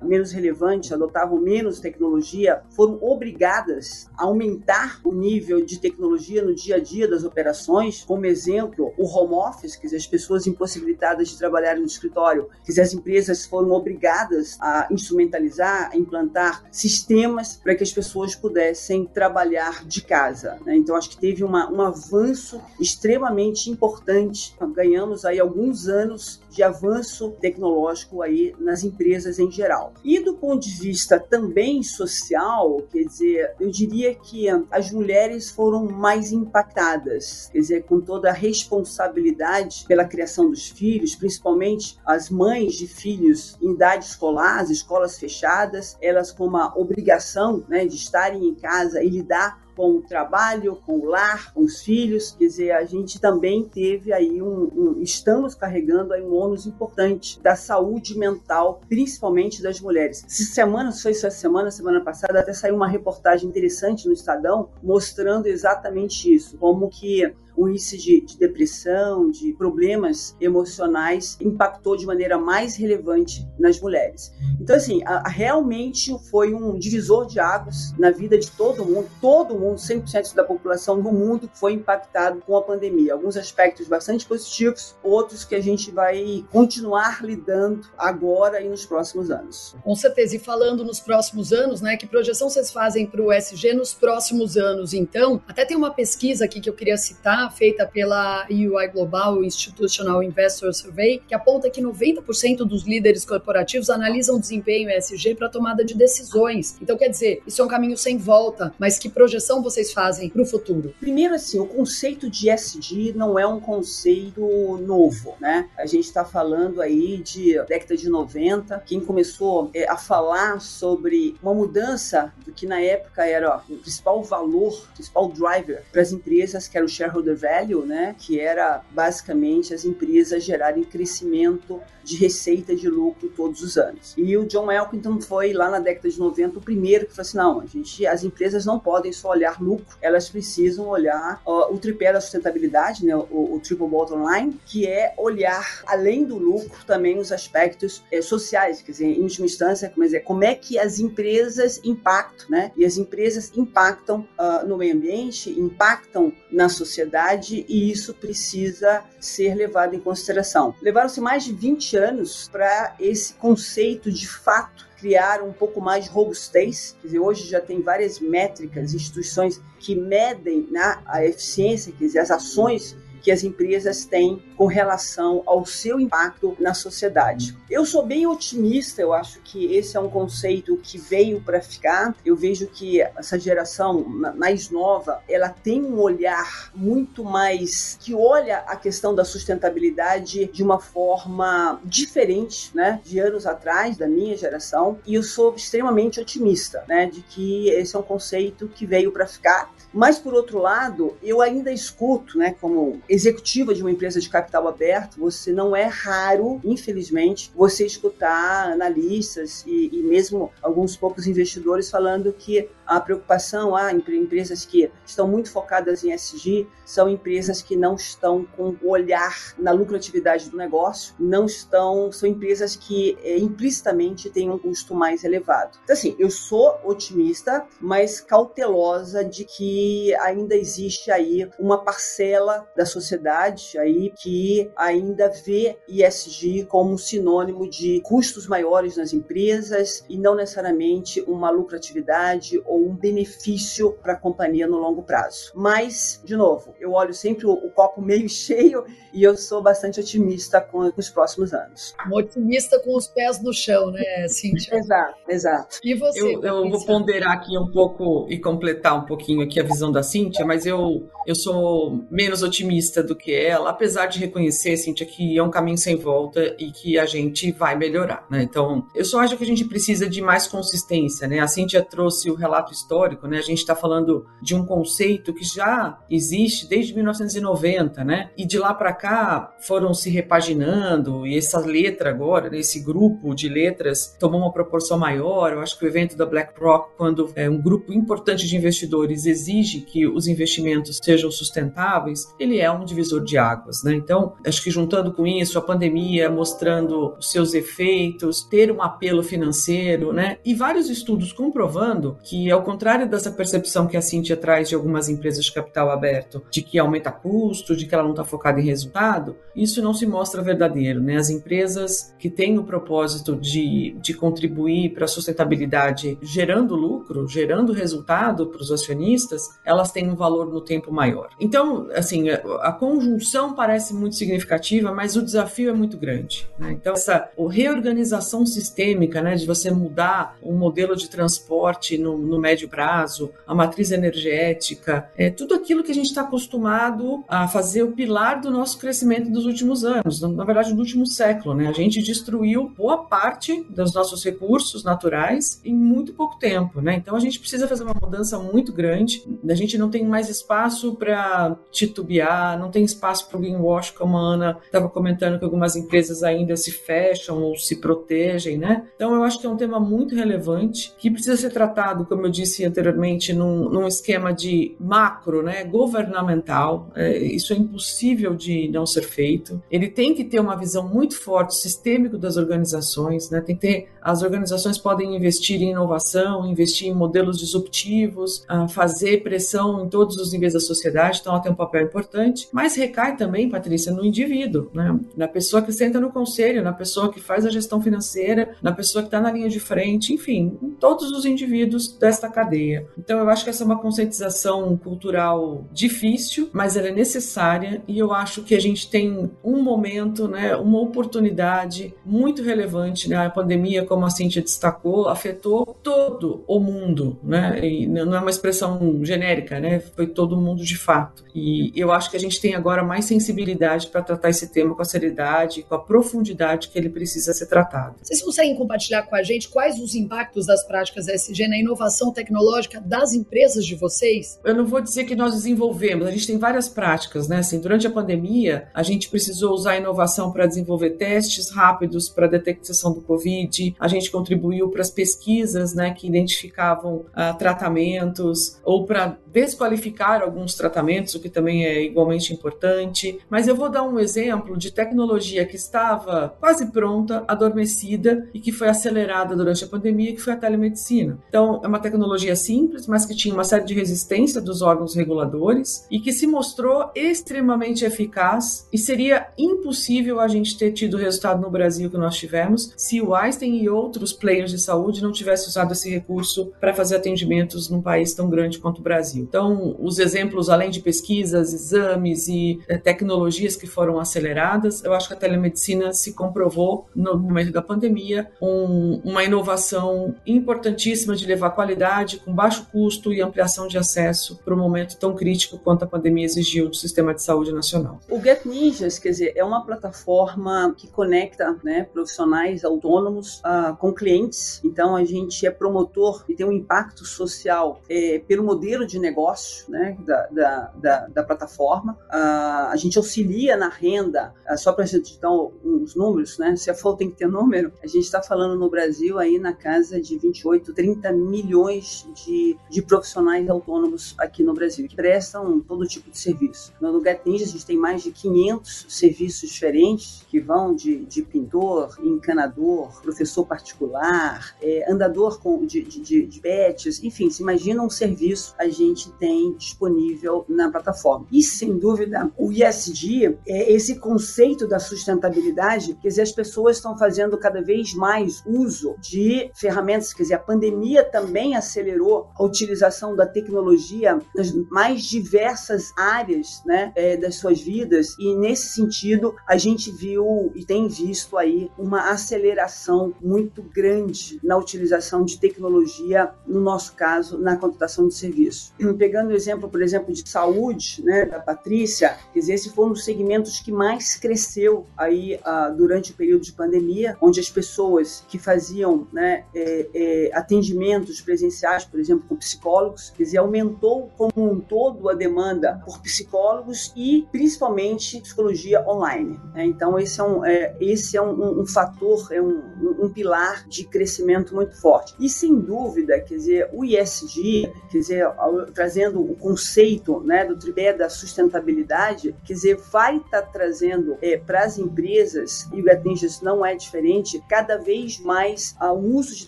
menos 0.01 0.31
relevante, 0.31 0.93
adotavam 0.93 1.39
menos 1.39 1.79
tecnologia, 1.79 2.61
foram 2.69 2.97
obrigadas 3.01 4.09
a 4.17 4.25
aumentar 4.25 4.99
o 5.03 5.13
nível 5.13 5.63
de 5.63 5.79
tecnologia 5.79 6.43
no 6.43 6.53
dia 6.53 6.75
a 6.75 6.79
dia 6.79 7.07
das 7.07 7.23
operações. 7.23 8.03
Como 8.03 8.25
exemplo, 8.25 8.93
o 8.97 9.05
home 9.05 9.33
office, 9.33 9.75
quer 9.75 9.87
dizer, 9.87 9.97
as 9.97 10.07
pessoas 10.07 10.47
impossibilitadas 10.47 11.29
de 11.29 11.37
trabalhar 11.37 11.75
no 11.75 11.85
escritório, 11.85 12.47
quer 12.63 12.71
dizer, 12.71 12.81
as 12.81 12.93
empresas 12.93 13.45
foram 13.45 13.71
obrigadas 13.71 14.57
a 14.59 14.87
instrumentalizar, 14.91 15.91
a 15.91 15.97
implantar 15.97 16.63
sistemas 16.71 17.57
para 17.57 17.75
que 17.75 17.83
as 17.83 17.91
pessoas 17.91 18.35
pudessem 18.35 19.05
trabalhar 19.05 19.85
de 19.85 20.01
casa. 20.01 20.57
Né? 20.65 20.75
Então, 20.75 20.95
acho 20.95 21.09
que 21.09 21.17
teve 21.17 21.43
uma, 21.43 21.71
um 21.71 21.81
avanço 21.81 22.61
extremamente 22.79 23.69
importante. 23.69 24.55
Ganhamos 24.73 25.25
aí 25.25 25.39
alguns 25.39 25.87
anos 25.87 26.41
de 26.55 26.63
avanço 26.63 27.31
tecnológico 27.41 28.21
aí 28.21 28.55
nas 28.57 28.83
empresas 28.83 29.39
em 29.39 29.51
geral. 29.51 29.93
E 30.03 30.19
do 30.19 30.35
ponto 30.35 30.65
de 30.65 30.71
vista 30.71 31.19
também 31.19 31.83
social, 31.83 32.81
quer 32.89 33.03
dizer, 33.03 33.53
eu 33.59 33.69
diria 33.69 34.15
que 34.15 34.47
as 34.71 34.89
mulheres 34.89 35.51
foram 35.51 35.85
mais 35.85 36.31
impactadas, 36.31 37.49
quer 37.51 37.59
dizer, 37.59 37.83
com 37.83 37.99
toda 37.99 38.29
a 38.29 38.33
responsabilidade 38.33 39.83
pela 39.85 40.05
criação 40.05 40.49
dos 40.49 40.69
filhos, 40.69 41.15
principalmente 41.15 41.97
as 42.05 42.29
mães 42.29 42.75
de 42.75 42.87
filhos 42.87 43.57
em 43.61 43.73
idade 43.73 44.05
escolar, 44.05 44.61
as 44.61 44.69
escolas 44.69 45.19
fechadas, 45.19 45.97
elas 46.01 46.31
com 46.31 46.45
uma 46.45 46.77
obrigação 46.77 47.65
né, 47.67 47.85
de 47.85 47.95
estarem 47.95 48.45
em 48.45 48.55
casa 48.55 49.03
e 49.03 49.09
lidar 49.09 49.64
com 49.75 49.97
o 49.97 50.01
trabalho, 50.01 50.79
com 50.85 50.99
o 50.99 51.05
lar, 51.05 51.53
com 51.53 51.61
os 51.61 51.81
filhos. 51.81 52.31
Quer 52.31 52.45
dizer, 52.45 52.71
a 52.71 52.85
gente 52.85 53.19
também 53.19 53.63
teve 53.63 54.13
aí 54.13 54.41
um, 54.41 54.71
um 54.75 55.01
estamos 55.01 55.53
carregando 55.53 56.13
aí 56.13 56.21
um 56.21 56.33
ônus 56.33 56.65
importante 56.65 57.39
da 57.41 57.55
saúde 57.55 58.17
mental, 58.17 58.81
principalmente 58.87 59.61
das 59.61 59.79
mulheres. 59.79 60.23
Essa 60.25 60.43
semana, 60.43 60.91
foi 60.91 61.11
essa 61.11 61.29
semana, 61.29 61.71
semana 61.71 62.01
passada, 62.01 62.39
até 62.39 62.53
saiu 62.53 62.75
uma 62.75 62.87
reportagem 62.87 63.49
interessante 63.49 64.07
no 64.07 64.13
Estadão 64.13 64.69
mostrando 64.81 65.47
exatamente 65.47 66.33
isso, 66.33 66.57
como 66.57 66.89
que 66.89 67.33
o 67.55 67.69
índice 67.69 67.97
de, 67.97 68.21
de, 68.21 68.37
depressão, 68.37 69.29
de 69.29 69.53
problemas 69.53 70.35
emocionais 70.39 71.37
impactou 71.39 71.95
de 71.95 72.05
maneira 72.05 72.37
mais 72.37 72.75
relevante 72.75 73.47
nas 73.57 73.79
mulheres. 73.79 74.33
Então, 74.59 74.75
assim, 74.75 75.01
a, 75.05 75.27
a 75.27 75.29
realmente 75.29 76.15
foi 76.29 76.53
um 76.53 76.77
divisor 76.77 77.25
de 77.25 77.39
águas 77.39 77.93
na 77.97 78.11
vida 78.11 78.37
de 78.37 78.51
todo 78.51 78.85
mundo. 78.85 79.09
Todo 79.21 79.57
mundo, 79.57 79.75
100% 79.75 80.33
da 80.33 80.43
população 80.43 81.01
do 81.01 81.11
mundo 81.11 81.49
foi 81.53 81.73
impactado 81.73 82.41
com 82.41 82.55
a 82.57 82.61
pandemia. 82.61 83.13
Alguns 83.13 83.37
aspectos 83.37 83.87
bastante 83.87 84.25
positivos, 84.25 84.95
outros 85.03 85.43
que 85.43 85.55
a 85.55 85.61
gente 85.61 85.91
vai 85.91 86.45
continuar 86.51 87.23
lidando 87.23 87.87
agora 87.97 88.61
e 88.61 88.69
nos 88.69 88.85
próximos 88.85 89.31
anos. 89.31 89.75
Com 89.83 89.95
certeza. 89.95 90.35
E 90.35 90.39
falando 90.39 90.83
nos 90.83 90.99
próximos 90.99 91.53
anos, 91.53 91.81
né, 91.81 91.97
que 91.97 92.07
projeção 92.07 92.49
vocês 92.49 92.71
fazem 92.71 93.05
para 93.05 93.21
o 93.21 93.31
SG 93.31 93.73
nos 93.73 93.93
próximos 93.93 94.57
anos? 94.57 94.93
Então, 94.93 95.41
até 95.47 95.65
tem 95.65 95.77
uma 95.77 95.91
pesquisa 95.91 96.45
aqui 96.45 96.59
que 96.59 96.69
eu 96.69 96.73
queria 96.73 96.97
citar 96.97 97.44
feita 97.49 97.85
pela 97.85 98.45
UI 98.49 98.87
Global 98.87 99.43
Institutional 99.43 100.23
Investor 100.23 100.73
Survey, 100.73 101.21
que 101.27 101.35
aponta 101.35 101.69
que 101.69 101.81
90% 101.81 102.57
dos 102.57 102.83
líderes 102.83 103.25
corporativos 103.25 103.89
analisam 103.89 104.35
o 104.35 104.39
desempenho 104.39 104.89
ESG 104.89 105.35
para 105.35 105.49
tomada 105.49 105.83
de 105.83 105.93
decisões. 105.93 106.77
Então, 106.81 106.97
quer 106.97 107.09
dizer, 107.09 107.41
isso 107.45 107.61
é 107.61 107.65
um 107.65 107.67
caminho 107.67 107.97
sem 107.97 108.17
volta, 108.17 108.73
mas 108.79 108.97
que 108.97 109.09
projeção 109.09 109.61
vocês 109.61 109.93
fazem 109.93 110.29
para 110.29 110.41
o 110.41 110.45
futuro? 110.45 110.93
Primeiro, 110.99 111.35
assim, 111.35 111.59
o 111.59 111.65
conceito 111.65 112.29
de 112.29 112.49
ESG 112.49 113.13
não 113.15 113.37
é 113.37 113.45
um 113.45 113.59
conceito 113.59 114.77
novo, 114.77 115.35
né? 115.39 115.69
A 115.77 115.85
gente 115.85 116.05
está 116.05 116.23
falando 116.25 116.81
aí 116.81 117.17
de 117.17 117.53
década 117.67 117.95
de 117.95 118.09
90, 118.09 118.83
quem 118.85 118.99
começou 118.99 119.69
é, 119.73 119.89
a 119.89 119.97
falar 119.97 120.59
sobre 120.59 121.35
uma 121.41 121.53
mudança 121.53 122.33
do 122.45 122.51
que 122.51 122.65
na 122.65 122.81
época 122.81 123.25
era 123.25 123.55
ó, 123.55 123.73
o 123.73 123.77
principal 123.77 124.23
valor, 124.23 124.73
o 124.73 124.93
principal 124.93 125.29
driver 125.29 125.83
para 125.91 126.01
as 126.01 126.11
empresas, 126.11 126.67
que 126.67 126.77
era 126.77 126.85
o 126.85 126.89
shareholder 126.89 127.34
value, 127.35 127.85
né? 127.85 128.15
Que 128.17 128.39
era 128.39 128.81
basicamente 128.91 129.73
as 129.73 129.85
empresas 129.85 130.43
gerarem 130.43 130.83
crescimento 130.83 131.81
de 132.05 132.15
receita 132.17 132.75
de 132.75 132.87
lucro 132.87 133.29
todos 133.35 133.61
os 133.61 133.77
anos. 133.77 134.13
E 134.15 134.37
o 134.37 134.45
John 134.45 134.71
Elkington 134.71 135.19
foi 135.19 135.51
lá 135.53 135.69
na 135.69 135.79
década 135.79 136.07
de 136.07 136.19
90 136.19 136.59
o 136.59 136.61
primeiro 136.61 137.07
que 137.07 137.11
falou 137.11 137.27
assim: 137.27 137.37
não, 137.37 137.61
a 137.61 137.65
gente, 137.65 138.05
as 138.05 138.23
empresas 138.23 138.65
não 138.65 138.79
podem 138.79 139.11
só 139.11 139.29
olhar 139.29 139.61
lucro, 139.61 139.97
elas 140.01 140.29
precisam 140.29 140.87
olhar 140.87 141.41
ó, 141.45 141.73
o 141.73 141.79
tripé 141.79 142.13
da 142.13 142.21
sustentabilidade, 142.21 143.03
né, 143.03 143.15
o, 143.15 143.55
o, 143.55 143.59
triple 143.59 143.87
bottom 143.87 144.29
line, 144.29 144.59
que 144.65 144.85
é 144.85 145.13
olhar 145.17 145.83
além 145.87 146.23
do 146.23 146.37
lucro 146.37 146.85
também 146.85 147.17
os 147.17 147.31
aspectos 147.31 148.03
é, 148.11 148.21
sociais, 148.21 148.81
quer 148.81 148.91
dizer, 148.91 149.07
em 149.07 149.21
última 149.21 149.47
instância, 149.47 149.89
como, 149.89 150.05
dizer, 150.05 150.21
como 150.21 150.43
é 150.43 150.53
que 150.53 150.77
as 150.77 150.99
empresas 150.99 151.81
impactam, 151.83 152.49
né? 152.49 152.71
E 152.77 152.85
as 152.85 152.97
empresas 152.97 153.51
impactam 153.55 154.27
uh, 154.37 154.67
no 154.67 154.77
meio 154.77 154.93
ambiente, 154.93 155.49
impactam 155.49 156.31
na 156.51 156.69
sociedade 156.69 157.24
e 157.67 157.91
isso 157.91 158.13
precisa 158.13 159.03
ser 159.19 159.55
levado 159.55 159.95
em 159.95 159.99
consideração. 159.99 160.75
Levaram-se 160.81 161.19
mais 161.19 161.43
de 161.43 161.53
20 161.53 161.97
anos 161.97 162.49
para 162.51 162.95
esse 162.99 163.33
conceito 163.33 164.11
de 164.11 164.27
fato 164.27 164.85
criar 164.99 165.41
um 165.43 165.53
pouco 165.53 165.81
mais 165.81 166.05
de 166.05 166.11
robustez. 166.11 166.95
Quer 167.01 167.07
dizer, 167.07 167.19
hoje 167.19 167.47
já 167.47 167.61
tem 167.61 167.81
várias 167.81 168.19
métricas, 168.19 168.93
instituições 168.93 169.61
que 169.79 169.95
medem 169.95 170.67
né, 170.71 170.99
a 171.05 171.25
eficiência, 171.25 171.93
quer 171.93 172.05
dizer, 172.05 172.19
as 172.19 172.31
ações 172.31 172.95
que 173.25 173.31
as 173.31 173.43
empresas 173.43 174.05
têm 174.05 174.39
com 174.55 174.67
relação 174.67 175.41
ao 175.47 175.65
seu 175.65 175.99
impacto 175.99 176.55
na 176.59 176.75
sociedade. 176.75 177.57
Eu 177.67 177.83
sou 177.83 178.05
bem 178.05 178.27
otimista, 178.27 179.01
eu 179.01 179.13
acho 179.13 179.41
que 179.41 179.73
esse 179.73 179.97
é 179.97 179.99
um 179.99 180.07
conceito 180.07 180.77
que 180.77 180.99
veio 180.99 181.41
para 181.41 181.59
ficar. 181.59 182.15
Eu 182.23 182.35
vejo 182.35 182.67
que 182.67 183.01
essa 183.01 183.39
geração 183.39 184.03
mais 184.37 184.69
nova, 184.69 185.23
ela 185.27 185.49
tem 185.49 185.83
um 185.83 185.99
olhar 185.99 186.71
muito 186.75 187.23
mais 187.23 187.97
que 187.99 188.13
olha 188.13 188.59
a 188.59 188.75
questão 188.75 189.15
da 189.15 189.25
sustentabilidade 189.25 190.45
de 190.45 190.61
uma 190.61 190.79
forma 190.79 191.81
diferente, 191.83 192.69
né, 192.75 193.01
de 193.03 193.17
anos 193.17 193.47
atrás 193.47 193.97
da 193.97 194.07
minha 194.07 194.37
geração, 194.37 194.99
e 195.03 195.15
eu 195.15 195.23
sou 195.23 195.55
extremamente 195.55 196.19
otimista, 196.19 196.85
né, 196.87 197.07
de 197.07 197.23
que 197.23 197.69
esse 197.69 197.95
é 197.95 197.99
um 197.99 198.03
conceito 198.03 198.67
que 198.67 198.85
veio 198.85 199.11
para 199.11 199.25
ficar. 199.25 199.73
Mas 199.95 200.19
por 200.19 200.33
outro 200.33 200.59
lado, 200.59 201.15
eu 201.23 201.41
ainda 201.41 201.71
escuto, 201.71 202.37
né, 202.37 202.53
como 202.59 203.01
executiva 203.07 203.73
de 203.73 203.81
uma 203.81 203.89
empresa 203.89 204.19
de 204.19 204.27
capital 204.27 204.67
aberto, 204.67 205.17
você 205.17 205.53
não 205.53 205.73
é 205.73 205.85
raro, 205.85 206.59
infelizmente, 206.65 207.49
você 207.55 207.85
escutar 207.85 208.69
analistas 208.69 209.63
e, 209.65 209.89
e 209.93 210.03
mesmo 210.03 210.51
alguns 210.61 210.97
poucos 210.97 211.27
investidores 211.27 211.89
falando 211.89 212.33
que 212.33 212.69
a 212.85 212.99
preocupação, 212.99 213.75
ah, 213.75 213.91
empresas 213.91 214.65
que 214.65 214.91
estão 215.05 215.27
muito 215.27 215.49
focadas 215.49 216.03
em 216.03 216.11
SG 216.11 216.67
são 216.85 217.09
empresas 217.09 217.61
que 217.61 217.75
não 217.75 217.95
estão 217.95 218.45
com 218.55 218.75
o 218.81 218.89
olhar 218.89 219.55
na 219.57 219.71
lucratividade 219.71 220.49
do 220.49 220.57
negócio, 220.57 221.15
não 221.17 221.45
estão, 221.45 222.11
são 222.11 222.29
empresas 222.29 222.75
que 222.75 223.17
é, 223.23 223.37
implicitamente 223.37 224.29
têm 224.29 224.51
um 224.51 224.59
custo 224.59 224.93
mais 224.93 225.23
elevado. 225.23 225.79
Então, 225.83 225.93
assim, 225.93 226.15
eu 226.19 226.29
sou 226.29 226.79
otimista, 226.83 227.65
mas 227.79 228.19
cautelosa 228.19 229.23
de 229.23 229.45
que 229.45 229.84
ainda 230.19 230.55
existe 230.55 231.11
aí 231.11 231.49
uma 231.59 231.83
parcela 231.83 232.67
da 232.75 232.85
sociedade 232.85 233.77
aí 233.77 234.11
que 234.15 234.71
ainda 234.75 235.29
vê 235.29 235.77
ESG 235.87 236.65
como 236.65 236.93
um 236.93 236.97
sinônimo 236.97 237.69
de 237.69 238.01
custos 238.01 238.47
maiores 238.47 238.97
nas 238.97 239.13
empresas 239.13 240.05
e 240.09 240.17
não 240.17 240.35
necessariamente 240.35 241.21
uma 241.21 241.49
lucratividade 241.49 242.61
ou 242.65 242.87
um 242.87 242.95
benefício 242.95 243.93
para 244.01 244.13
a 244.13 244.17
companhia 244.17 244.67
no 244.67 244.77
longo 244.77 245.03
prazo. 245.03 245.51
Mas, 245.55 246.21
de 246.23 246.35
novo, 246.35 246.73
eu 246.79 246.93
olho 246.93 247.13
sempre 247.13 247.45
o, 247.45 247.51
o 247.51 247.69
copo 247.71 248.01
meio 248.01 248.27
cheio 248.29 248.85
e 249.13 249.23
eu 249.23 249.35
sou 249.37 249.61
bastante 249.61 249.99
otimista 249.99 250.59
com, 250.61 250.91
com 250.91 250.99
os 250.99 251.09
próximos 251.09 251.53
anos. 251.53 251.95
Um 252.07 252.15
otimista 252.15 252.79
com 252.79 252.95
os 252.95 253.07
pés 253.07 253.41
no 253.41 253.53
chão, 253.53 253.91
né, 253.91 254.27
Cíntia? 254.27 254.75
exato, 254.77 255.15
exato. 255.27 255.79
E 255.83 255.93
você? 255.93 256.19
Eu, 256.21 256.41
eu 256.43 256.69
vou 256.69 256.85
ponderar 256.85 257.33
aqui 257.33 257.57
um 257.57 257.71
pouco 257.71 258.27
e 258.29 258.39
completar 258.39 258.97
um 258.97 259.05
pouquinho 259.05 259.41
aqui 259.41 259.59
a 259.59 259.63
visão 259.63 259.74
da 259.91 260.03
Cíntia, 260.03 260.45
mas 260.45 260.65
eu, 260.65 261.07
eu 261.25 261.35
sou 261.35 262.05
menos 262.09 262.43
otimista 262.43 263.03
do 263.03 263.15
que 263.15 263.33
ela, 263.33 263.69
apesar 263.69 264.05
de 264.07 264.19
reconhecer, 264.19 264.77
Cíntia, 264.77 265.05
que 265.05 265.37
é 265.37 265.43
um 265.43 265.49
caminho 265.49 265.77
sem 265.77 265.95
volta 265.95 266.55
e 266.59 266.71
que 266.71 266.97
a 266.97 267.05
gente 267.05 267.51
vai 267.51 267.75
melhorar, 267.75 268.25
né? 268.29 268.43
Então, 268.43 268.85
eu 268.95 269.05
só 269.05 269.19
acho 269.19 269.37
que 269.37 269.43
a 269.43 269.47
gente 269.47 269.65
precisa 269.65 270.09
de 270.09 270.21
mais 270.21 270.47
consistência, 270.47 271.27
né? 271.27 271.39
A 271.39 271.47
Cíntia 271.47 271.81
trouxe 271.81 272.29
o 272.29 272.35
relato 272.35 272.73
histórico, 272.73 273.27
né? 273.27 273.37
A 273.37 273.41
gente 273.41 273.59
está 273.59 273.75
falando 273.75 274.25
de 274.41 274.55
um 274.55 274.65
conceito 274.65 275.33
que 275.33 275.43
já 275.43 275.99
existe 276.09 276.67
desde 276.67 276.93
1990, 276.93 278.03
né? 278.03 278.29
E 278.37 278.45
de 278.45 278.57
lá 278.57 278.73
para 278.73 278.93
cá 278.93 279.55
foram 279.59 279.93
se 279.93 280.09
repaginando 280.09 281.25
e 281.25 281.37
essa 281.37 281.59
letra 281.59 282.09
agora, 282.09 282.49
né? 282.49 282.59
esse 282.59 282.79
grupo 282.79 283.33
de 283.33 283.49
letras 283.49 284.15
tomou 284.19 284.41
uma 284.41 284.51
proporção 284.51 284.97
maior. 284.97 285.53
Eu 285.53 285.59
acho 285.59 285.77
que 285.77 285.85
o 285.85 285.87
evento 285.87 286.15
da 286.15 286.25
BlackRock, 286.25 286.95
quando 286.97 287.31
é, 287.35 287.49
um 287.49 287.61
grupo 287.61 287.93
importante 287.93 288.47
de 288.47 288.55
investidores 288.55 289.25
exige 289.25 289.64
que 289.81 290.07
os 290.07 290.27
investimentos 290.27 290.99
sejam 291.01 291.31
sustentáveis, 291.31 292.33
ele 292.39 292.59
é 292.59 292.71
um 292.71 292.85
divisor 292.85 293.23
de 293.23 293.37
águas, 293.37 293.83
né? 293.83 293.93
Então, 293.95 294.33
acho 294.45 294.63
que 294.63 294.71
juntando 294.71 295.13
com 295.13 295.25
isso 295.25 295.57
a 295.57 295.61
pandemia 295.61 296.29
mostrando 296.29 297.15
os 297.17 297.31
seus 297.31 297.53
efeitos, 297.53 298.41
ter 298.43 298.71
um 298.71 298.81
apelo 298.81 299.23
financeiro, 299.23 300.13
né? 300.13 300.37
E 300.45 300.53
vários 300.53 300.89
estudos 300.89 301.31
comprovando 301.33 302.17
que 302.23 302.51
ao 302.51 302.63
contrário 302.63 303.09
dessa 303.09 303.31
percepção 303.31 303.87
que 303.87 303.97
a 303.97 304.01
Cintia 304.01 304.37
traz 304.37 304.69
de 304.69 304.75
algumas 304.75 305.09
empresas 305.09 305.45
de 305.45 305.51
capital 305.51 305.89
aberto, 305.89 306.43
de 306.51 306.61
que 306.61 306.79
aumenta 306.79 307.11
custo, 307.11 307.75
de 307.75 307.85
que 307.85 307.93
ela 307.93 308.03
não 308.03 308.11
está 308.11 308.23
focada 308.23 308.59
em 308.59 308.65
resultado, 308.65 309.35
isso 309.55 309.81
não 309.81 309.93
se 309.93 310.05
mostra 310.05 310.41
verdadeiro. 310.41 311.01
Né? 311.01 311.15
As 311.15 311.29
empresas 311.29 312.13
que 312.19 312.29
têm 312.29 312.57
o 312.57 312.63
propósito 312.63 313.35
de, 313.35 313.95
de 314.01 314.13
contribuir 314.13 314.93
para 314.93 315.05
a 315.05 315.07
sustentabilidade 315.07 316.17
gerando 316.21 316.75
lucro, 316.75 317.27
gerando 317.27 317.73
resultado 317.73 318.47
para 318.47 318.61
os 318.61 318.71
acionistas, 318.71 319.44
elas 319.63 319.91
têm 319.91 320.09
um 320.09 320.15
valor 320.15 320.47
no 320.47 320.61
tempo 320.61 320.91
maior. 320.91 321.29
Então, 321.39 321.89
assim, 321.93 322.29
a 322.29 322.71
conjunção 322.71 323.53
parece 323.53 323.93
muito 323.93 324.15
significativa, 324.15 324.91
mas 324.91 325.15
o 325.15 325.21
desafio 325.21 325.69
é 325.69 325.73
muito 325.73 325.97
grande. 325.97 326.47
Né? 326.57 326.71
Então, 326.71 326.93
essa 326.93 327.29
reorganização 327.49 328.45
sistêmica, 328.45 329.21
né, 329.21 329.35
de 329.35 329.45
você 329.45 329.71
mudar 329.71 330.37
um 330.43 330.53
modelo 330.53 330.95
de 330.95 331.09
transporte 331.09 331.97
no, 331.97 332.17
no 332.17 332.39
médio 332.39 332.67
prazo, 332.67 333.31
a 333.47 333.55
matriz 333.55 333.91
energética, 333.91 335.09
é 335.17 335.29
tudo 335.29 335.55
aquilo 335.55 335.83
que 335.83 335.91
a 335.91 335.95
gente 335.95 336.07
está 336.07 336.21
acostumado 336.21 337.23
a 337.27 337.47
fazer 337.47 337.83
o 337.83 337.91
pilar 337.91 338.41
do 338.41 338.51
nosso 338.51 338.77
crescimento 338.77 339.29
dos 339.29 339.45
últimos 339.45 339.83
anos, 339.83 340.21
na 340.21 340.43
verdade 340.43 340.73
do 340.73 340.79
último 340.79 341.05
século, 341.05 341.55
né? 341.55 341.67
A 341.67 341.71
gente 341.71 342.01
destruiu 342.01 342.69
boa 342.75 343.05
parte 343.05 343.63
dos 343.69 343.93
nossos 343.93 344.23
recursos 344.23 344.83
naturais 344.83 345.61
em 345.63 345.73
muito 345.73 346.13
pouco 346.13 346.37
tempo, 346.37 346.81
né? 346.81 346.95
Então 346.95 347.15
a 347.15 347.19
gente 347.19 347.39
precisa 347.39 347.67
fazer 347.67 347.83
uma 347.83 347.95
mudança 347.99 348.37
muito 348.39 348.73
grande. 348.73 349.23
A 349.47 349.53
gente 349.53 349.77
não 349.77 349.89
tem 349.89 350.05
mais 350.05 350.29
espaço 350.29 350.95
para 350.95 351.57
titubear, 351.71 352.57
não 352.59 352.69
tem 352.69 352.83
espaço 352.83 353.27
para 353.27 353.37
o 353.37 353.41
greenwash, 353.41 353.91
como 353.91 354.17
a 354.17 354.21
Ana 354.21 354.57
estava 354.65 354.89
comentando 354.89 355.37
que 355.37 355.45
algumas 355.45 355.75
empresas 355.75 356.23
ainda 356.23 356.55
se 356.55 356.71
fecham 356.71 357.41
ou 357.41 357.55
se 357.55 357.77
protegem, 357.77 358.57
né? 358.57 358.85
Então 358.95 359.13
eu 359.13 359.23
acho 359.23 359.39
que 359.39 359.45
é 359.45 359.49
um 359.49 359.57
tema 359.57 359.79
muito 359.79 360.15
relevante 360.15 360.93
que 360.97 361.09
precisa 361.09 361.37
ser 361.37 361.51
tratado, 361.51 362.05
como 362.05 362.25
eu 362.25 362.29
disse 362.29 362.65
anteriormente, 362.65 363.33
num, 363.33 363.69
num 363.69 363.87
esquema 363.87 364.33
de 364.33 364.75
macro, 364.79 365.41
né, 365.41 365.63
governamental. 365.63 366.91
É, 366.95 367.17
isso 367.17 367.53
é 367.53 367.55
impossível 367.55 368.35
de 368.35 368.67
não 368.69 368.85
ser 368.85 369.03
feito. 369.03 369.61
Ele 369.69 369.89
tem 369.89 370.13
que 370.13 370.23
ter 370.23 370.39
uma 370.39 370.55
visão 370.55 370.87
muito 370.87 371.17
forte, 371.19 371.55
sistêmico 371.55 372.17
das 372.17 372.37
organizações, 372.37 373.29
né? 373.29 373.41
Tem 373.41 373.55
que 373.55 373.61
ter, 373.61 373.89
as 374.01 374.21
organizações 374.21 374.77
podem 374.77 375.15
investir 375.15 375.61
em 375.61 375.71
inovação, 375.71 376.45
investir 376.45 376.87
em 376.87 376.93
modelos 376.93 377.37
disruptivos, 377.39 378.45
fazer 378.69 379.23
pressão 379.25 379.83
em 379.83 379.89
todos 379.89 380.17
os 380.17 380.31
níveis 380.31 380.53
da 380.53 380.59
sociedade, 380.59 381.17
então 381.19 381.33
ela 381.33 381.41
tem 381.41 381.51
um 381.51 381.55
papel 381.55 381.81
importante. 381.81 382.47
mas 382.53 382.75
recai 382.75 383.17
também, 383.17 383.49
Patrícia, 383.49 383.91
no 383.91 384.05
indivíduo, 384.05 384.69
né? 384.71 384.99
na 385.17 385.27
pessoa 385.27 385.63
que 385.63 385.73
senta 385.73 385.99
no 385.99 386.11
conselho, 386.11 386.61
na 386.61 386.71
pessoa 386.71 387.11
que 387.11 387.19
faz 387.19 387.43
a 387.43 387.49
gestão 387.49 387.81
financeira, 387.81 388.55
na 388.61 388.71
pessoa 388.71 389.01
que 389.01 389.07
está 389.07 389.19
na 389.19 389.31
linha 389.31 389.49
de 389.49 389.59
frente, 389.59 390.13
enfim, 390.13 390.55
em 390.61 390.69
todos 390.69 391.11
os 391.11 391.25
indivíduos 391.25 391.91
desta 391.97 392.29
cadeia. 392.29 392.85
Então, 392.99 393.17
eu 393.17 393.27
acho 393.27 393.43
que 393.43 393.49
essa 393.49 393.63
é 393.63 393.65
uma 393.65 393.79
conscientização 393.79 394.77
cultural 394.77 395.65
difícil, 395.71 396.51
mas 396.53 396.77
ela 396.77 396.89
é 396.89 396.91
necessária 396.91 397.81
e 397.87 397.97
eu 397.97 398.13
acho 398.13 398.43
que 398.43 398.53
a 398.53 398.61
gente 398.61 398.91
tem 398.91 399.31
um 399.43 399.63
momento, 399.63 400.27
né, 400.27 400.55
uma 400.55 400.79
oportunidade 400.79 401.95
muito 402.05 402.43
relevante. 402.43 403.09
Né? 403.09 403.15
A 403.15 403.29
pandemia, 403.29 403.83
como 403.83 404.05
a 404.05 404.09
Cintia 404.11 404.43
destacou, 404.43 405.07
afetou 405.07 405.75
todo 405.81 406.43
o 406.45 406.59
mundo, 406.59 407.17
né? 407.23 407.59
E 407.65 407.87
não 407.87 408.15
é 408.15 408.19
uma 408.19 408.29
expressão 408.29 409.01
genérica, 409.15 409.59
né? 409.59 409.79
Foi 409.79 410.07
todo 410.07 410.39
mundo 410.39 410.63
de 410.63 410.77
fato. 410.77 411.23
E 411.33 411.71
eu 411.75 411.91
acho 411.91 412.09
que 412.09 412.15
a 412.15 412.19
gente 412.19 412.39
tem 412.39 412.55
agora 412.55 412.83
mais 412.83 413.05
sensibilidade 413.05 413.87
para 413.87 414.01
tratar 414.01 414.29
esse 414.29 414.47
tema 414.51 414.75
com 414.75 414.81
a 414.81 414.85
seriedade, 414.85 415.63
com 415.63 415.75
a 415.75 415.79
profundidade 415.79 416.69
que 416.69 416.77
ele 416.77 416.89
precisa 416.89 417.33
ser 417.33 417.47
tratado. 417.47 417.95
Vocês 418.01 418.21
conseguem 418.21 418.55
compartilhar 418.55 419.03
com 419.03 419.15
a 419.15 419.23
gente 419.23 419.49
quais 419.49 419.79
os 419.79 419.95
impactos 419.95 420.45
das 420.45 420.63
práticas 420.65 421.07
SG 421.07 421.47
na 421.47 421.57
inovação 421.57 422.11
tecnológica 422.11 422.79
das 422.79 423.13
empresas 423.13 423.65
de 423.65 423.75
vocês? 423.75 424.39
Eu 424.43 424.55
não 424.55 424.65
vou 424.65 424.79
dizer 424.79 425.03
que 425.05 425.15
nós 425.15 425.33
desenvolvemos, 425.33 426.07
a 426.07 426.11
gente 426.11 426.27
tem 426.27 426.37
várias 426.37 426.69
práticas, 426.69 427.27
né? 427.27 427.37
Assim, 427.37 427.59
durante 427.59 427.87
a 427.87 427.91
pandemia, 427.91 428.67
a 428.73 428.83
gente 428.83 429.09
precisou 429.09 429.53
usar 429.53 429.71
a 429.71 429.77
inovação 429.77 430.31
para 430.31 430.45
desenvolver 430.45 430.91
testes 430.91 431.49
rápidos 431.49 432.07
para 432.07 432.27
detecção 432.27 432.93
do 432.93 433.01
Covid, 433.01 433.75
a 433.79 433.87
gente 433.87 434.09
contribuiu 434.09 434.69
para 434.69 434.81
as 434.81 434.89
pesquisas, 434.89 435.73
né, 435.73 435.93
que 435.93 436.07
identificavam 436.07 436.95
uh, 436.95 437.37
tratamentos 437.37 438.57
ou 438.63 438.85
para 438.85 439.04
desqualificar 439.27 440.21
alguns 440.21 440.55
tratamentos, 440.55 441.13
o 441.15 441.19
que 441.19 441.29
também 441.29 441.65
é 441.65 441.83
igualmente 441.83 442.33
importante. 442.33 443.19
Mas 443.29 443.47
eu 443.47 443.55
vou 443.55 443.69
dar 443.69 443.83
um 443.83 443.99
exemplo 443.99 444.57
de 444.57 444.71
tecnologia 444.71 445.45
que 445.45 445.55
estava 445.55 446.35
quase 446.39 446.71
pronta, 446.71 447.23
adormecida 447.27 448.29
e 448.33 448.39
que 448.39 448.51
foi 448.51 448.69
acelerada 448.69 449.35
durante 449.35 449.63
a 449.63 449.67
pandemia, 449.67 450.13
que 450.13 450.21
foi 450.21 450.33
a 450.33 450.37
telemedicina. 450.37 451.19
Então, 451.27 451.61
é 451.63 451.67
uma 451.67 451.79
tecnologia 451.79 452.35
simples, 452.35 452.87
mas 452.87 453.05
que 453.05 453.15
tinha 453.15 453.33
uma 453.33 453.43
série 453.43 453.65
de 453.65 453.73
resistência 453.73 454.41
dos 454.41 454.61
órgãos 454.61 454.95
reguladores 454.95 455.85
e 455.91 455.99
que 455.99 456.13
se 456.13 456.27
mostrou 456.27 456.91
extremamente 456.95 457.83
eficaz 457.83 458.67
e 458.71 458.77
seria 458.77 459.27
impossível 459.37 460.19
a 460.19 460.27
gente 460.27 460.57
ter 460.57 460.71
tido 460.71 460.95
o 460.95 460.99
resultado 460.99 461.41
no 461.41 461.49
Brasil 461.49 461.89
que 461.89 461.97
nós 461.97 462.15
tivemos 462.15 462.73
se 462.77 463.01
o 463.01 463.13
Einstein 463.15 463.61
e 463.61 463.69
outros 463.69 464.13
players 464.13 464.51
de 464.51 464.59
saúde 464.59 465.01
não 465.01 465.11
tivessem 465.11 465.49
usado 465.49 465.73
esse 465.73 465.89
recurso 465.89 466.51
para 466.59 466.73
fazer 466.73 466.95
atendimentos 466.95 467.69
num 467.69 467.81
país 467.81 468.13
tão 468.13 468.29
grande 468.29 468.59
quanto 468.59 468.79
o 468.79 468.83
Brasil. 468.83 468.94
Então, 469.15 469.75
os 469.79 469.99
exemplos, 469.99 470.49
além 470.49 470.69
de 470.69 470.79
pesquisas, 470.79 471.53
exames 471.53 472.27
e 472.27 472.59
é, 472.67 472.77
tecnologias 472.77 473.55
que 473.55 473.67
foram 473.67 473.99
aceleradas, 473.99 474.83
eu 474.83 474.93
acho 474.93 475.07
que 475.07 475.13
a 475.13 475.17
telemedicina 475.17 475.93
se 475.93 476.13
comprovou 476.13 476.87
no 476.95 477.17
momento 477.17 477.51
da 477.51 477.61
pandemia 477.61 478.29
um, 478.41 479.01
uma 479.03 479.23
inovação 479.23 480.15
importantíssima 480.25 481.15
de 481.15 481.25
levar 481.25 481.51
qualidade 481.51 482.17
com 482.17 482.33
baixo 482.33 482.67
custo 482.71 483.13
e 483.13 483.21
ampliação 483.21 483.67
de 483.67 483.77
acesso 483.77 484.39
para 484.43 484.53
um 484.53 484.57
momento 484.57 484.97
tão 484.97 485.15
crítico 485.15 485.57
quanto 485.57 485.83
a 485.83 485.87
pandemia 485.87 486.25
exigiu 486.25 486.69
do 486.69 486.75
sistema 486.75 487.13
de 487.13 487.21
saúde 487.23 487.51
nacional. 487.51 487.99
O 488.09 488.21
Get 488.21 488.45
Ninjas, 488.45 488.99
quer 488.99 489.09
dizer, 489.09 489.33
é 489.35 489.43
uma 489.43 489.65
plataforma 489.65 490.73
que 490.77 490.87
conecta 490.87 491.57
né, 491.63 491.83
profissionais 491.91 492.63
autônomos 492.63 493.39
uh, 493.39 493.75
com 493.77 493.93
clientes. 493.93 494.61
Então, 494.63 494.95
a 494.95 495.03
gente 495.03 495.45
é 495.45 495.51
promotor 495.51 496.23
e 496.27 496.35
tem 496.35 496.45
um 496.45 496.51
impacto 496.51 497.05
social 497.05 497.81
é, 497.89 498.21
pelo 498.27 498.43
modelo 498.43 498.84
de 498.85 498.99
negócio 498.99 499.69
né, 499.69 499.97
da, 500.05 500.27
da, 500.27 500.71
da, 500.75 501.07
da 501.07 501.23
plataforma. 501.23 501.93
Uh, 501.93 502.71
a 502.71 502.75
gente 502.75 502.97
auxilia 502.97 503.57
na 503.57 503.69
renda, 503.69 504.33
uh, 504.49 504.57
só 504.57 504.73
para 504.73 504.85
gente 504.85 505.19
dar 505.19 505.31
uns 505.31 505.95
números, 505.95 506.37
né? 506.37 506.55
Se 506.55 506.69
a 506.69 506.73
FOL 506.73 506.95
tem 506.95 507.09
que 507.09 507.17
ter 507.17 507.27
número, 507.27 507.71
a 507.83 507.87
gente 507.87 508.03
está 508.03 508.21
falando 508.21 508.57
no 508.57 508.69
Brasil 508.69 509.19
aí 509.19 509.39
na 509.39 509.53
casa 509.53 509.99
de 509.99 510.17
28, 510.17 510.73
30 510.73 511.11
milhões 511.11 512.07
de, 512.25 512.57
de 512.69 512.81
profissionais 512.81 513.49
autônomos 513.49 514.15
aqui 514.17 514.43
no 514.43 514.53
Brasil, 514.53 514.87
que 514.87 514.95
prestam 514.95 515.59
todo 515.61 515.87
tipo 515.87 516.09
de 516.09 516.17
serviço. 516.17 516.73
No 516.79 517.01
Get 517.01 517.21
Ninja 517.25 517.45
a 517.45 517.47
gente 517.47 517.65
tem 517.65 517.77
mais 517.77 518.03
de 518.03 518.11
500 518.11 518.85
serviços 518.89 519.49
diferentes, 519.49 520.25
que 520.29 520.39
vão 520.39 520.75
de, 520.75 521.05
de 521.05 521.21
pintor, 521.21 521.97
encanador, 522.01 523.01
professor 523.01 523.45
particular, 523.45 524.55
é, 524.61 524.91
andador 524.91 525.39
com, 525.39 525.65
de, 525.65 525.81
de, 525.83 526.25
de 526.25 526.39
pets, 526.39 527.03
enfim, 527.03 527.29
se 527.29 527.41
imagina 527.41 527.81
um 527.83 527.89
serviço 527.89 528.53
a 528.57 528.67
gente 528.75 529.11
tem 529.13 529.53
disponível 529.53 530.45
na 530.47 530.69
plataforma. 530.69 531.25
E, 531.31 531.41
sem 531.41 531.77
dúvida, 531.77 532.31
o 532.37 532.51
ISD 532.51 533.37
é 533.47 533.71
esse 533.71 533.99
conceito 533.99 534.67
da 534.67 534.79
sustentabilidade, 534.79 535.95
quer 536.01 536.09
dizer, 536.09 536.21
as 536.21 536.31
pessoas 536.31 536.77
estão 536.77 536.97
fazendo 536.97 537.37
cada 537.37 537.61
vez 537.61 537.93
mais 537.93 538.43
uso 538.45 538.95
de 538.99 539.49
ferramentas, 539.53 540.13
quer 540.13 540.23
dizer, 540.23 540.35
a 540.35 540.39
pandemia 540.39 541.03
também 541.03 541.55
acelerou 541.55 542.29
a 542.35 542.43
utilização 542.43 543.15
da 543.15 543.25
tecnologia 543.25 544.19
nas 544.35 544.51
mais 544.69 545.03
diversas 545.03 545.91
áreas 545.97 546.61
né, 546.65 546.91
é, 546.95 547.17
das 547.17 547.35
suas 547.35 547.61
vidas, 547.61 548.15
e 548.19 548.35
nesse 548.35 548.67
sentido, 548.69 549.35
a 549.47 549.57
gente 549.57 549.91
viu 549.91 550.51
e 550.55 550.65
tem 550.65 550.87
visto 550.87 551.37
aí 551.37 551.71
uma 551.77 552.11
aceleração 552.11 553.13
muito 553.21 553.61
grande 553.63 554.39
na 554.43 554.57
utilização 554.57 555.23
de 555.23 555.39
tecnologia, 555.39 556.31
no 556.45 556.59
nosso 556.59 556.95
caso, 556.95 557.37
na 557.37 557.55
contratação 557.57 558.07
de 558.07 558.15
serviço 558.55 558.95
pegando 558.97 559.29
o 559.29 559.33
exemplo, 559.33 559.69
por 559.69 559.81
exemplo, 559.81 560.13
de 560.13 560.27
saúde, 560.27 561.01
né, 561.03 561.25
da 561.25 561.39
Patrícia, 561.39 562.17
quer 562.33 562.39
dizer, 562.39 562.53
esse 562.53 562.69
foi 562.69 562.85
um 562.85 562.89
dos 562.89 563.03
segmentos 563.03 563.59
que 563.59 563.71
mais 563.71 564.15
cresceu 564.15 564.85
aí 564.97 565.35
uh, 565.35 565.75
durante 565.75 566.11
o 566.11 566.15
período 566.15 566.43
de 566.43 566.51
pandemia, 566.51 567.17
onde 567.21 567.39
as 567.39 567.49
pessoas 567.49 568.23
que 568.27 568.37
faziam 568.37 569.07
né, 569.11 569.43
é, 569.53 569.87
é, 569.93 570.31
atendimentos 570.33 571.21
presenciais, 571.21 571.85
por 571.85 571.99
exemplo, 571.99 572.25
com 572.27 572.35
psicólogos, 572.35 573.11
quer 573.15 573.23
dizer, 573.23 573.37
aumentou 573.37 574.09
como 574.17 574.31
um 574.37 574.59
todo 574.59 575.09
a 575.09 575.13
demanda 575.13 575.81
por 575.85 575.99
psicólogos 576.01 576.93
e 576.95 577.27
principalmente 577.31 578.21
psicologia 578.21 578.85
online. 578.87 579.39
Né? 579.53 579.65
Então, 579.65 579.97
esse 579.99 580.19
é 580.19 580.23
um, 580.23 580.45
é, 580.45 580.75
esse 580.79 581.17
é 581.17 581.21
um, 581.21 581.61
um 581.61 581.65
fator, 581.65 582.27
é 582.31 582.41
um, 582.41 582.61
um, 583.01 583.09
pilar 583.09 583.67
de 583.67 583.85
crescimento 583.85 584.53
muito 584.53 584.79
forte. 584.79 585.15
E 585.19 585.29
sem 585.29 585.59
dúvida, 585.59 586.19
quer 586.19 586.35
dizer, 586.35 586.69
o 586.73 586.83
ISD, 586.83 587.71
quer 587.89 587.97
dizer, 587.97 588.27
trazendo 588.73 589.21
o 589.21 589.35
conceito 589.35 590.19
né, 590.21 590.45
do 590.45 590.57
tripé 590.57 590.93
da 590.93 591.09
sustentabilidade, 591.09 592.35
quer 592.43 592.53
dizer, 592.53 592.77
vai 592.91 593.17
estar 593.17 593.41
tá 593.41 593.47
trazendo 593.47 594.17
é, 594.21 594.37
para 594.37 594.63
as 594.63 594.77
empresas, 594.77 595.67
e 595.73 595.81
o 595.81 595.83
Gatinges 595.83 596.41
não 596.41 596.65
é 596.65 596.75
diferente, 596.75 597.41
cada 597.49 597.77
vez 597.77 598.19
mais 598.19 598.75
o 598.81 599.15
uso 599.15 599.35
de 599.35 599.47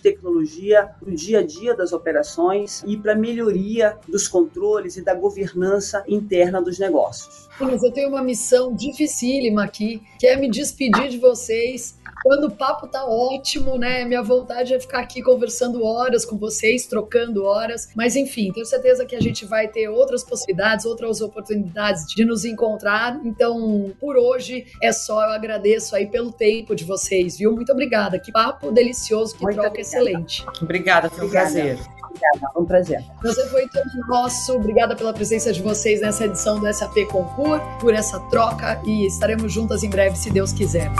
tecnologia 0.00 0.90
para 0.98 1.08
o 1.08 1.14
dia 1.14 1.40
a 1.40 1.42
dia 1.42 1.74
das 1.74 1.92
operações 1.92 2.82
e 2.86 2.96
para 2.96 3.14
melhoria 3.14 3.96
dos 4.08 4.28
controles 4.28 4.96
e 4.96 5.02
da 5.02 5.14
governança 5.14 6.02
interna 6.06 6.60
dos 6.60 6.78
negócios. 6.78 7.48
Mas 7.60 7.82
eu 7.82 7.92
tenho 7.92 8.08
uma 8.08 8.22
missão 8.22 8.74
dificílima 8.74 9.64
aqui, 9.64 10.02
que 10.18 10.26
é 10.26 10.36
me 10.36 10.48
despedir 10.50 11.08
de 11.08 11.18
vocês 11.18 11.98
quando 12.22 12.44
o 12.44 12.50
papo 12.50 12.86
tá 12.86 13.04
ótimo, 13.06 13.78
né? 13.78 14.04
Minha 14.04 14.22
vontade 14.22 14.74
é 14.74 14.80
ficar 14.80 15.00
aqui 15.00 15.22
conversando 15.22 15.84
horas 15.84 16.24
com 16.24 16.36
vocês, 16.36 16.86
trocando 16.86 17.44
horas. 17.44 17.88
Mas 17.94 18.16
enfim, 18.16 18.52
tenho 18.52 18.66
certeza 18.88 19.04
que 19.04 19.14
a 19.14 19.20
gente 19.20 19.44
vai 19.44 19.68
ter 19.68 19.88
outras 19.88 20.24
possibilidades, 20.24 20.86
outras 20.86 21.20
oportunidades 21.20 22.06
de 22.06 22.24
nos 22.24 22.44
encontrar. 22.44 23.20
Então, 23.24 23.92
por 24.00 24.16
hoje 24.16 24.66
é 24.82 24.92
só. 24.92 25.22
Eu 25.24 25.30
agradeço 25.30 25.94
aí 25.94 26.06
pelo 26.06 26.32
tempo 26.32 26.74
de 26.74 26.84
vocês, 26.84 27.36
viu? 27.38 27.52
Muito 27.52 27.72
obrigada. 27.72 28.18
Que 28.18 28.32
papo 28.32 28.70
delicioso, 28.70 29.34
que 29.34 29.42
Muito 29.42 29.56
troca 29.56 29.68
obrigada. 29.70 29.96
excelente. 29.96 30.44
Obrigada, 30.62 31.10
foi 31.10 31.24
um 31.24 31.26
obrigada. 31.26 31.50
prazer. 31.50 31.78
Obrigada, 32.08 32.52
foi 32.52 32.62
um 32.62 32.66
prazer. 32.66 33.04
Você 33.22 33.48
foi 33.48 33.68
todo 33.68 34.08
nosso. 34.08 34.54
Obrigada 34.54 34.96
pela 34.96 35.12
presença 35.12 35.52
de 35.52 35.60
vocês 35.60 36.00
nessa 36.00 36.24
edição 36.24 36.58
do 36.58 36.72
SAP 36.72 37.06
Concur, 37.10 37.60
por 37.80 37.92
essa 37.94 38.18
troca 38.30 38.80
e 38.84 39.06
estaremos 39.06 39.52
juntas 39.52 39.82
em 39.82 39.90
breve, 39.90 40.16
se 40.16 40.30
Deus 40.30 40.52
quiser. 40.52 40.90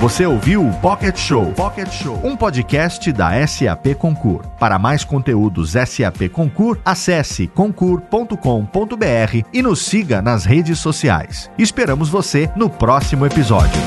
Você 0.00 0.24
ouviu 0.24 0.66
o 0.66 0.72
Pocket 0.80 1.14
Show, 1.14 1.52
Pocket 1.52 1.92
Show, 1.92 2.18
um 2.24 2.34
podcast 2.34 3.12
da 3.12 3.46
SAP 3.46 3.94
Concur. 3.98 4.46
Para 4.58 4.78
mais 4.78 5.04
conteúdos 5.04 5.72
SAP 5.72 6.30
Concur, 6.32 6.78
acesse 6.82 7.46
concur.com.br 7.48 8.34
e 9.52 9.60
nos 9.60 9.82
siga 9.82 10.22
nas 10.22 10.46
redes 10.46 10.78
sociais. 10.78 11.50
Esperamos 11.58 12.08
você 12.08 12.50
no 12.56 12.70
próximo 12.70 13.26
episódio. 13.26 13.78